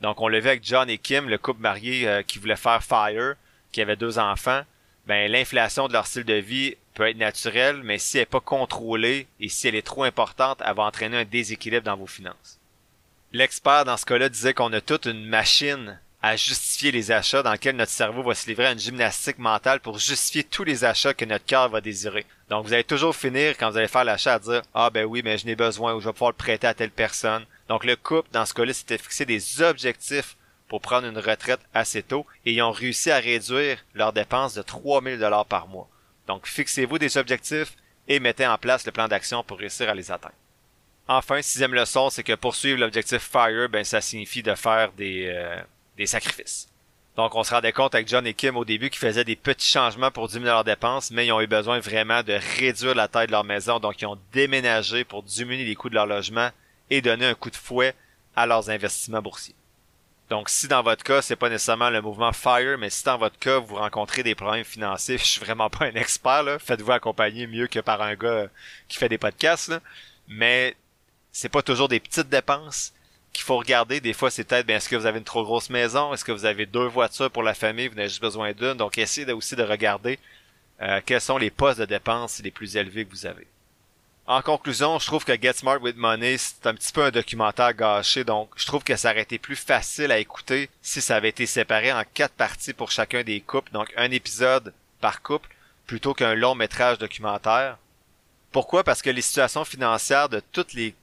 Donc, 0.00 0.20
on 0.20 0.28
le 0.28 0.38
avec 0.38 0.64
John 0.64 0.88
et 0.88 0.98
Kim, 0.98 1.28
le 1.28 1.38
couple 1.38 1.60
marié 1.60 2.08
euh, 2.08 2.22
qui 2.22 2.38
voulait 2.38 2.56
faire 2.56 2.82
Fire, 2.82 3.34
qui 3.72 3.82
avait 3.82 3.96
deux 3.96 4.18
enfants. 4.18 4.62
Ben, 5.06 5.30
l'inflation 5.30 5.88
de 5.88 5.92
leur 5.92 6.06
style 6.06 6.24
de 6.24 6.34
vie 6.34 6.76
peut 6.94 7.08
être 7.08 7.16
naturelle, 7.16 7.82
mais 7.82 7.98
si 7.98 8.18
elle 8.18 8.22
n'est 8.22 8.26
pas 8.26 8.40
contrôlée 8.40 9.26
et 9.38 9.48
si 9.48 9.68
elle 9.68 9.74
est 9.74 9.86
trop 9.86 10.04
importante, 10.04 10.62
elle 10.64 10.74
va 10.74 10.84
entraîner 10.84 11.18
un 11.18 11.24
déséquilibre 11.24 11.84
dans 11.84 11.96
vos 11.96 12.06
finances. 12.06 12.58
L'expert 13.32 13.84
dans 13.84 13.96
ce 13.96 14.06
cas-là 14.06 14.28
disait 14.28 14.54
qu'on 14.54 14.72
a 14.72 14.80
toute 14.80 15.06
une 15.06 15.24
machine 15.26 15.98
à 16.22 16.36
justifier 16.36 16.92
les 16.92 17.12
achats 17.12 17.42
dans 17.42 17.52
laquelle 17.52 17.76
notre 17.76 17.92
cerveau 17.92 18.22
va 18.22 18.34
se 18.34 18.46
livrer 18.46 18.66
à 18.66 18.72
une 18.72 18.78
gymnastique 18.78 19.38
mentale 19.38 19.80
pour 19.80 19.98
justifier 19.98 20.44
tous 20.44 20.64
les 20.64 20.84
achats 20.84 21.14
que 21.14 21.24
notre 21.24 21.46
cœur 21.46 21.68
va 21.68 21.80
désirer. 21.80 22.26
Donc 22.50 22.66
vous 22.66 22.74
allez 22.74 22.84
toujours 22.84 23.16
finir 23.16 23.56
quand 23.56 23.70
vous 23.70 23.78
allez 23.78 23.88
faire 23.88 24.04
l'achat 24.04 24.34
à 24.34 24.38
dire 24.38 24.62
ah 24.74 24.90
ben 24.90 25.06
oui 25.06 25.22
mais 25.24 25.38
je 25.38 25.46
n'ai 25.46 25.56
besoin 25.56 25.94
ou 25.94 26.00
je 26.00 26.06
vais 26.06 26.12
pouvoir 26.12 26.32
le 26.32 26.36
prêter 26.36 26.66
à 26.66 26.74
telle 26.74 26.90
personne. 26.90 27.46
Donc 27.68 27.84
le 27.84 27.96
couple 27.96 28.28
dans 28.32 28.44
ce 28.44 28.52
cas-là 28.52 28.72
s'était 28.74 28.98
fixé 28.98 29.24
des 29.24 29.62
objectifs 29.62 30.36
pour 30.68 30.80
prendre 30.80 31.06
une 31.06 31.18
retraite 31.18 31.60
assez 31.72 32.02
tôt 32.02 32.26
et 32.44 32.52
ils 32.52 32.62
ont 32.62 32.70
réussi 32.70 33.10
à 33.10 33.18
réduire 33.18 33.78
leurs 33.94 34.12
dépenses 34.12 34.54
de 34.54 34.62
3000 34.62 35.18
dollars 35.18 35.46
par 35.46 35.68
mois. 35.68 35.88
Donc, 36.30 36.46
fixez-vous 36.46 37.00
des 37.00 37.18
objectifs 37.18 37.74
et 38.06 38.20
mettez 38.20 38.46
en 38.46 38.56
place 38.56 38.86
le 38.86 38.92
plan 38.92 39.08
d'action 39.08 39.42
pour 39.42 39.58
réussir 39.58 39.88
à 39.88 39.94
les 39.94 40.12
atteindre. 40.12 40.36
Enfin, 41.08 41.42
sixième 41.42 41.74
leçon, 41.74 42.08
c'est 42.08 42.22
que 42.22 42.36
poursuivre 42.36 42.78
l'objectif 42.78 43.20
FIRE, 43.32 43.68
ben, 43.68 43.82
ça 43.82 44.00
signifie 44.00 44.44
de 44.44 44.54
faire 44.54 44.92
des, 44.92 45.26
euh, 45.26 45.60
des 45.96 46.06
sacrifices. 46.06 46.68
Donc, 47.16 47.34
on 47.34 47.42
se 47.42 47.52
rendait 47.52 47.72
compte 47.72 47.96
avec 47.96 48.06
John 48.06 48.24
et 48.28 48.34
Kim 48.34 48.56
au 48.56 48.64
début 48.64 48.90
qu'ils 48.90 49.00
faisaient 49.00 49.24
des 49.24 49.34
petits 49.34 49.68
changements 49.68 50.12
pour 50.12 50.28
diminuer 50.28 50.52
leurs 50.52 50.62
dépenses, 50.62 51.10
mais 51.10 51.26
ils 51.26 51.32
ont 51.32 51.40
eu 51.40 51.48
besoin 51.48 51.80
vraiment 51.80 52.22
de 52.22 52.38
réduire 52.58 52.94
la 52.94 53.08
taille 53.08 53.26
de 53.26 53.32
leur 53.32 53.42
maison. 53.42 53.80
Donc, 53.80 54.00
ils 54.00 54.06
ont 54.06 54.18
déménagé 54.32 55.02
pour 55.02 55.24
diminuer 55.24 55.64
les 55.64 55.74
coûts 55.74 55.88
de 55.88 55.96
leur 55.96 56.06
logement 56.06 56.50
et 56.90 57.02
donner 57.02 57.26
un 57.26 57.34
coup 57.34 57.50
de 57.50 57.56
fouet 57.56 57.92
à 58.36 58.46
leurs 58.46 58.70
investissements 58.70 59.20
boursiers. 59.20 59.56
Donc, 60.30 60.48
si 60.48 60.68
dans 60.68 60.82
votre 60.82 61.02
cas, 61.02 61.22
c'est 61.22 61.34
pas 61.34 61.48
nécessairement 61.48 61.90
le 61.90 62.00
mouvement 62.00 62.32
FIRE, 62.32 62.78
mais 62.78 62.88
si 62.88 63.02
dans 63.04 63.18
votre 63.18 63.36
cas, 63.38 63.58
vous 63.58 63.74
rencontrez 63.74 64.22
des 64.22 64.36
problèmes 64.36 64.64
financiers, 64.64 65.18
je 65.18 65.24
suis 65.24 65.40
vraiment 65.40 65.68
pas 65.68 65.86
un 65.86 65.94
expert, 65.94 66.44
là. 66.44 66.58
Faites-vous 66.60 66.92
accompagner 66.92 67.48
mieux 67.48 67.66
que 67.66 67.80
par 67.80 68.00
un 68.00 68.14
gars 68.14 68.48
qui 68.88 68.96
fait 68.96 69.08
des 69.08 69.18
podcasts, 69.18 69.68
là. 69.68 69.80
Mais 70.28 70.76
c'est 71.32 71.48
pas 71.48 71.62
toujours 71.62 71.88
des 71.88 71.98
petites 71.98 72.28
dépenses 72.28 72.94
qu'il 73.32 73.44
faut 73.44 73.58
regarder. 73.58 74.00
Des 74.00 74.12
fois, 74.12 74.30
c'est 74.30 74.44
peut-être, 74.44 74.66
ben, 74.66 74.76
est-ce 74.76 74.88
que 74.88 74.94
vous 74.94 75.06
avez 75.06 75.18
une 75.18 75.24
trop 75.24 75.42
grosse 75.42 75.68
maison? 75.68 76.14
Est-ce 76.14 76.24
que 76.24 76.32
vous 76.32 76.44
avez 76.44 76.64
deux 76.64 76.86
voitures 76.86 77.30
pour 77.30 77.42
la 77.42 77.54
famille? 77.54 77.88
Vous 77.88 77.96
n'avez 77.96 78.08
juste 78.08 78.22
besoin 78.22 78.52
d'une. 78.52 78.74
Donc, 78.74 78.98
essayez 78.98 79.30
aussi 79.32 79.56
de 79.56 79.64
regarder 79.64 80.20
euh, 80.80 81.00
quels 81.04 81.20
sont 81.20 81.38
les 81.38 81.50
postes 81.50 81.80
de 81.80 81.86
dépenses 81.86 82.40
les 82.42 82.52
plus 82.52 82.76
élevés 82.76 83.04
que 83.04 83.10
vous 83.10 83.26
avez. 83.26 83.48
En 84.30 84.42
conclusion, 84.42 84.96
je 85.00 85.06
trouve 85.06 85.24
que 85.24 85.32
Get 85.32 85.54
Smart 85.54 85.78
with 85.78 85.96
Money, 85.96 86.38
c'est 86.38 86.64
un 86.68 86.74
petit 86.74 86.92
peu 86.92 87.02
un 87.02 87.10
documentaire 87.10 87.74
gâché, 87.74 88.22
donc 88.22 88.48
je 88.54 88.64
trouve 88.64 88.84
que 88.84 88.94
ça 88.94 89.10
aurait 89.10 89.22
été 89.22 89.38
plus 89.38 89.56
facile 89.56 90.12
à 90.12 90.20
écouter 90.20 90.70
si 90.82 91.00
ça 91.00 91.16
avait 91.16 91.30
été 91.30 91.46
séparé 91.46 91.92
en 91.92 92.04
quatre 92.14 92.34
parties 92.34 92.72
pour 92.72 92.92
chacun 92.92 93.24
des 93.24 93.40
couples, 93.40 93.72
donc 93.72 93.92
un 93.96 94.12
épisode 94.12 94.72
par 95.00 95.22
couple, 95.22 95.48
plutôt 95.84 96.14
qu'un 96.14 96.36
long 96.36 96.54
métrage 96.54 96.98
documentaire. 96.98 97.76
Pourquoi? 98.52 98.84
Parce 98.84 99.02
que 99.02 99.10
les 99.10 99.20
situations 99.20 99.64
financières 99.64 100.28
de 100.28 100.40
toutes 100.52 100.74
les, 100.74 100.94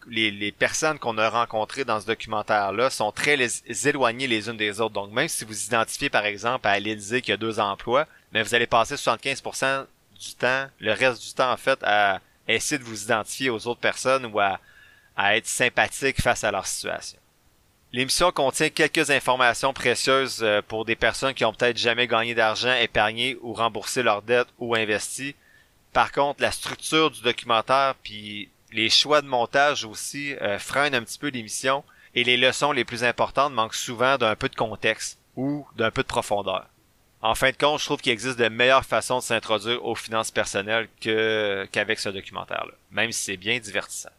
personnes 0.57 0.97
qu'on 0.97 1.17
a 1.17 1.29
rencontrées 1.29 1.83
dans 1.83 1.99
ce 1.99 2.05
documentaire-là 2.05 2.89
sont 2.89 3.11
très 3.11 3.37
éloignées 3.85 4.27
les 4.27 4.47
unes 4.47 4.55
des 4.55 4.79
autres. 4.79 4.93
Donc 4.93 5.11
même 5.11 5.27
si 5.27 5.43
vous 5.43 5.65
identifiez 5.65 6.09
par 6.09 6.23
exemple 6.23 6.65
à 6.65 6.79
Lindsay 6.79 7.21
qui 7.21 7.33
a 7.33 7.37
deux 7.37 7.59
emplois, 7.59 8.07
mais 8.31 8.41
vous 8.41 8.55
allez 8.55 8.67
passer 8.67 8.95
75% 8.95 9.85
du 10.17 10.33
temps, 10.35 10.67
le 10.79 10.93
reste 10.93 11.21
du 11.21 11.33
temps 11.33 11.51
en 11.51 11.57
fait, 11.57 11.79
à 11.83 12.21
essayer 12.47 12.79
de 12.79 12.83
vous 12.83 13.03
identifier 13.03 13.49
aux 13.49 13.67
autres 13.67 13.79
personnes 13.79 14.25
ou 14.25 14.39
à, 14.39 14.59
être 15.35 15.47
sympathique 15.47 16.21
face 16.21 16.43
à 16.43 16.51
leur 16.51 16.67
situation. 16.67 17.17
L'émission 17.91 18.31
contient 18.31 18.69
quelques 18.69 19.09
informations 19.09 19.73
précieuses 19.73 20.43
euh, 20.43 20.61
pour 20.67 20.85
des 20.85 20.95
personnes 20.95 21.33
qui 21.33 21.45
ont 21.45 21.53
peut-être 21.53 21.77
jamais 21.77 22.05
gagné 22.05 22.35
d'argent, 22.35 22.73
épargné 22.73 23.37
ou 23.41 23.53
remboursé 23.53 24.03
leurs 24.03 24.21
dettes 24.21 24.49
ou 24.59 24.75
investi. 24.75 25.35
Par 25.93 26.11
contre, 26.11 26.41
la 26.41 26.51
structure 26.51 27.09
du 27.09 27.21
documentaire 27.21 27.95
puis 28.03 28.49
les 28.71 28.89
choix 28.89 29.21
de 29.21 29.27
montage 29.27 29.85
aussi 29.85 30.35
euh, 30.35 30.59
freinent 30.59 30.93
un 30.93 31.01
petit 31.01 31.17
peu 31.17 31.29
l'émission 31.29 31.83
et 32.13 32.23
les 32.23 32.37
leçons 32.37 32.71
les 32.71 32.85
plus 32.85 33.03
importantes 33.03 33.53
manquent 33.53 33.73
souvent 33.73 34.17
d'un 34.17 34.35
peu 34.35 34.49
de 34.49 34.55
contexte 34.55 35.17
ou 35.35 35.65
d'un 35.75 35.91
peu 35.91 36.03
de 36.03 36.07
profondeur. 36.07 36.67
En 37.21 37.33
fin 37.33 37.49
de 37.49 37.57
compte, 37.57 37.79
je 37.79 37.85
trouve 37.85 37.99
qu'il 37.99 38.11
existe 38.11 38.37
de 38.37 38.47
meilleures 38.47 38.85
façons 38.85 39.17
de 39.17 39.23
s'introduire 39.23 39.83
aux 39.83 39.95
finances 39.95 40.31
personnelles 40.31 40.87
qu'avec 41.01 41.99
ce 41.99 42.09
documentaire-là, 42.09 42.73
même 42.91 43.11
si 43.11 43.23
c'est 43.23 43.37
bien 43.37 43.57
divertissant. 43.59 44.11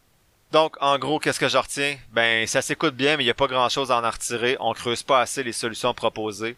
Donc, 0.50 0.76
en 0.80 0.98
gros, 0.98 1.18
qu'est-ce 1.18 1.38
que 1.38 1.48
je 1.48 1.58
retiens? 1.58 1.96
Ben, 2.11 2.46
ça 2.46 2.62
s'écoute 2.62 2.96
bien, 2.96 3.16
mais 3.16 3.22
il 3.22 3.26
n'y 3.26 3.30
a 3.30 3.34
pas 3.34 3.46
grand-chose 3.46 3.92
à 3.92 3.98
en 3.98 4.11
retirer. 4.11 4.56
On 4.61 4.72
creuse 4.72 5.02
pas 5.02 5.20
assez 5.20 5.42
les 5.42 5.52
solutions 5.52 5.94
proposées. 5.94 6.56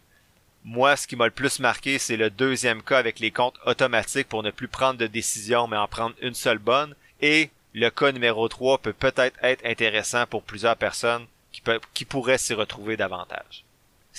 Moi, 0.65 0.97
ce 0.97 1.07
qui 1.07 1.17
m'a 1.17 1.25
le 1.27 1.31
plus 1.31 1.59
marqué, 1.59 1.99
c'est 1.99 2.17
le 2.17 2.31
deuxième 2.31 2.83
cas 2.83 2.99
avec 2.99 3.19
les 3.19 3.31
comptes 3.31 3.59
automatiques 3.67 4.29
pour 4.29 4.43
ne 4.43 4.51
plus 4.51 4.69
prendre 4.69 4.99
de 4.99 5.07
décision, 5.07 5.67
mais 5.67 5.77
en 5.77 5.89
prendre 5.89 6.15
une 6.23 6.35
seule 6.35 6.59
bonne. 6.59 6.95
Et 7.21 7.51
le 7.75 7.91
cas 7.91 8.13
numéro 8.13 8.49
3 8.49 8.79
peut 8.79 8.93
peut-être 8.93 9.37
être 9.43 9.65
intéressant 9.67 10.25
pour 10.27 10.43
plusieurs 10.43 10.77
personnes 10.77 11.27
qui 11.95 12.05
pourraient 12.05 12.39
s'y 12.39 12.55
retrouver 12.55 12.97
davantage. 12.97 13.65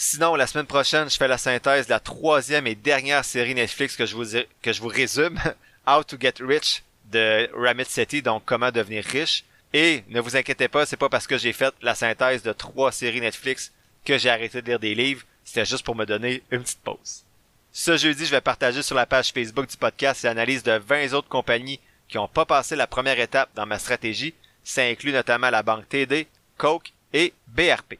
Sinon, 0.04 0.34
la 0.34 0.48
semaine 0.48 0.66
prochaine, 0.66 1.12
je 1.12 1.16
fais 1.16 1.28
la 1.28 1.38
synthèse 1.38 1.86
de 1.86 1.92
la 1.92 2.00
troisième 2.00 2.66
et 2.66 2.74
dernière 2.74 3.24
série 3.24 3.54
Netflix 3.54 3.96
que 3.96 4.08
je 4.08 4.16
vous, 4.16 4.88
résume, 4.88 5.40
How 5.88 6.04
to 6.04 6.18
Get 6.20 6.34
Rich 6.40 6.82
de 7.12 7.48
Ramit 7.54 7.86
Sethi, 7.86 8.24
donc 8.24 8.42
comment 8.44 8.72
devenir 8.72 9.06
riche. 9.06 9.44
Et 9.74 10.04
ne 10.08 10.20
vous 10.20 10.36
inquiétez 10.36 10.70
pas, 10.70 10.88
c'est 10.88 10.98
pas 10.98 11.08
parce 11.08 11.28
que 11.28 11.38
j'ai 11.38 11.54
fait 11.54 11.72
la 11.84 11.94
synthèse 11.94 12.42
de 12.42 12.52
trois 12.52 12.92
séries 12.92 13.22
Netflix 13.22 13.72
que 14.04 14.18
j'ai 14.18 14.32
arrêté 14.32 14.64
de 14.64 14.70
lire 14.70 14.80
des 14.80 14.96
livres, 14.96 15.22
c'était 15.46 15.66
juste 15.66 15.86
pour 15.86 15.96
me 15.96 16.06
donner 16.06 16.42
une 16.50 16.64
petite 16.64 16.82
pause. 16.82 17.24
Ce 17.72 17.96
jeudi, 17.96 18.26
je 18.26 18.32
vais 18.32 18.42
partager 18.42 18.82
sur 18.82 18.96
la 18.96 19.06
page 19.06 19.32
Facebook 19.32 19.70
du 19.70 19.78
podcast 19.78 20.24
l'analyse 20.24 20.64
de 20.64 20.80
20 20.80 21.14
autres 21.14 21.30
compagnies 21.30 21.80
qui 22.10 22.18
n'ont 22.18 22.28
pas 22.28 22.46
passé 22.46 22.76
la 22.76 22.88
première 22.88 23.20
étape 23.20 23.52
dans 23.54 23.68
ma 23.68 23.78
stratégie. 23.78 24.34
Ça 24.64 24.82
inclut 24.82 25.14
notamment 25.14 25.52
la 25.52 25.62
banque 25.62 25.88
TD, 25.88 26.26
Coke 26.58 26.92
et 27.14 27.36
BRP. 27.46 28.00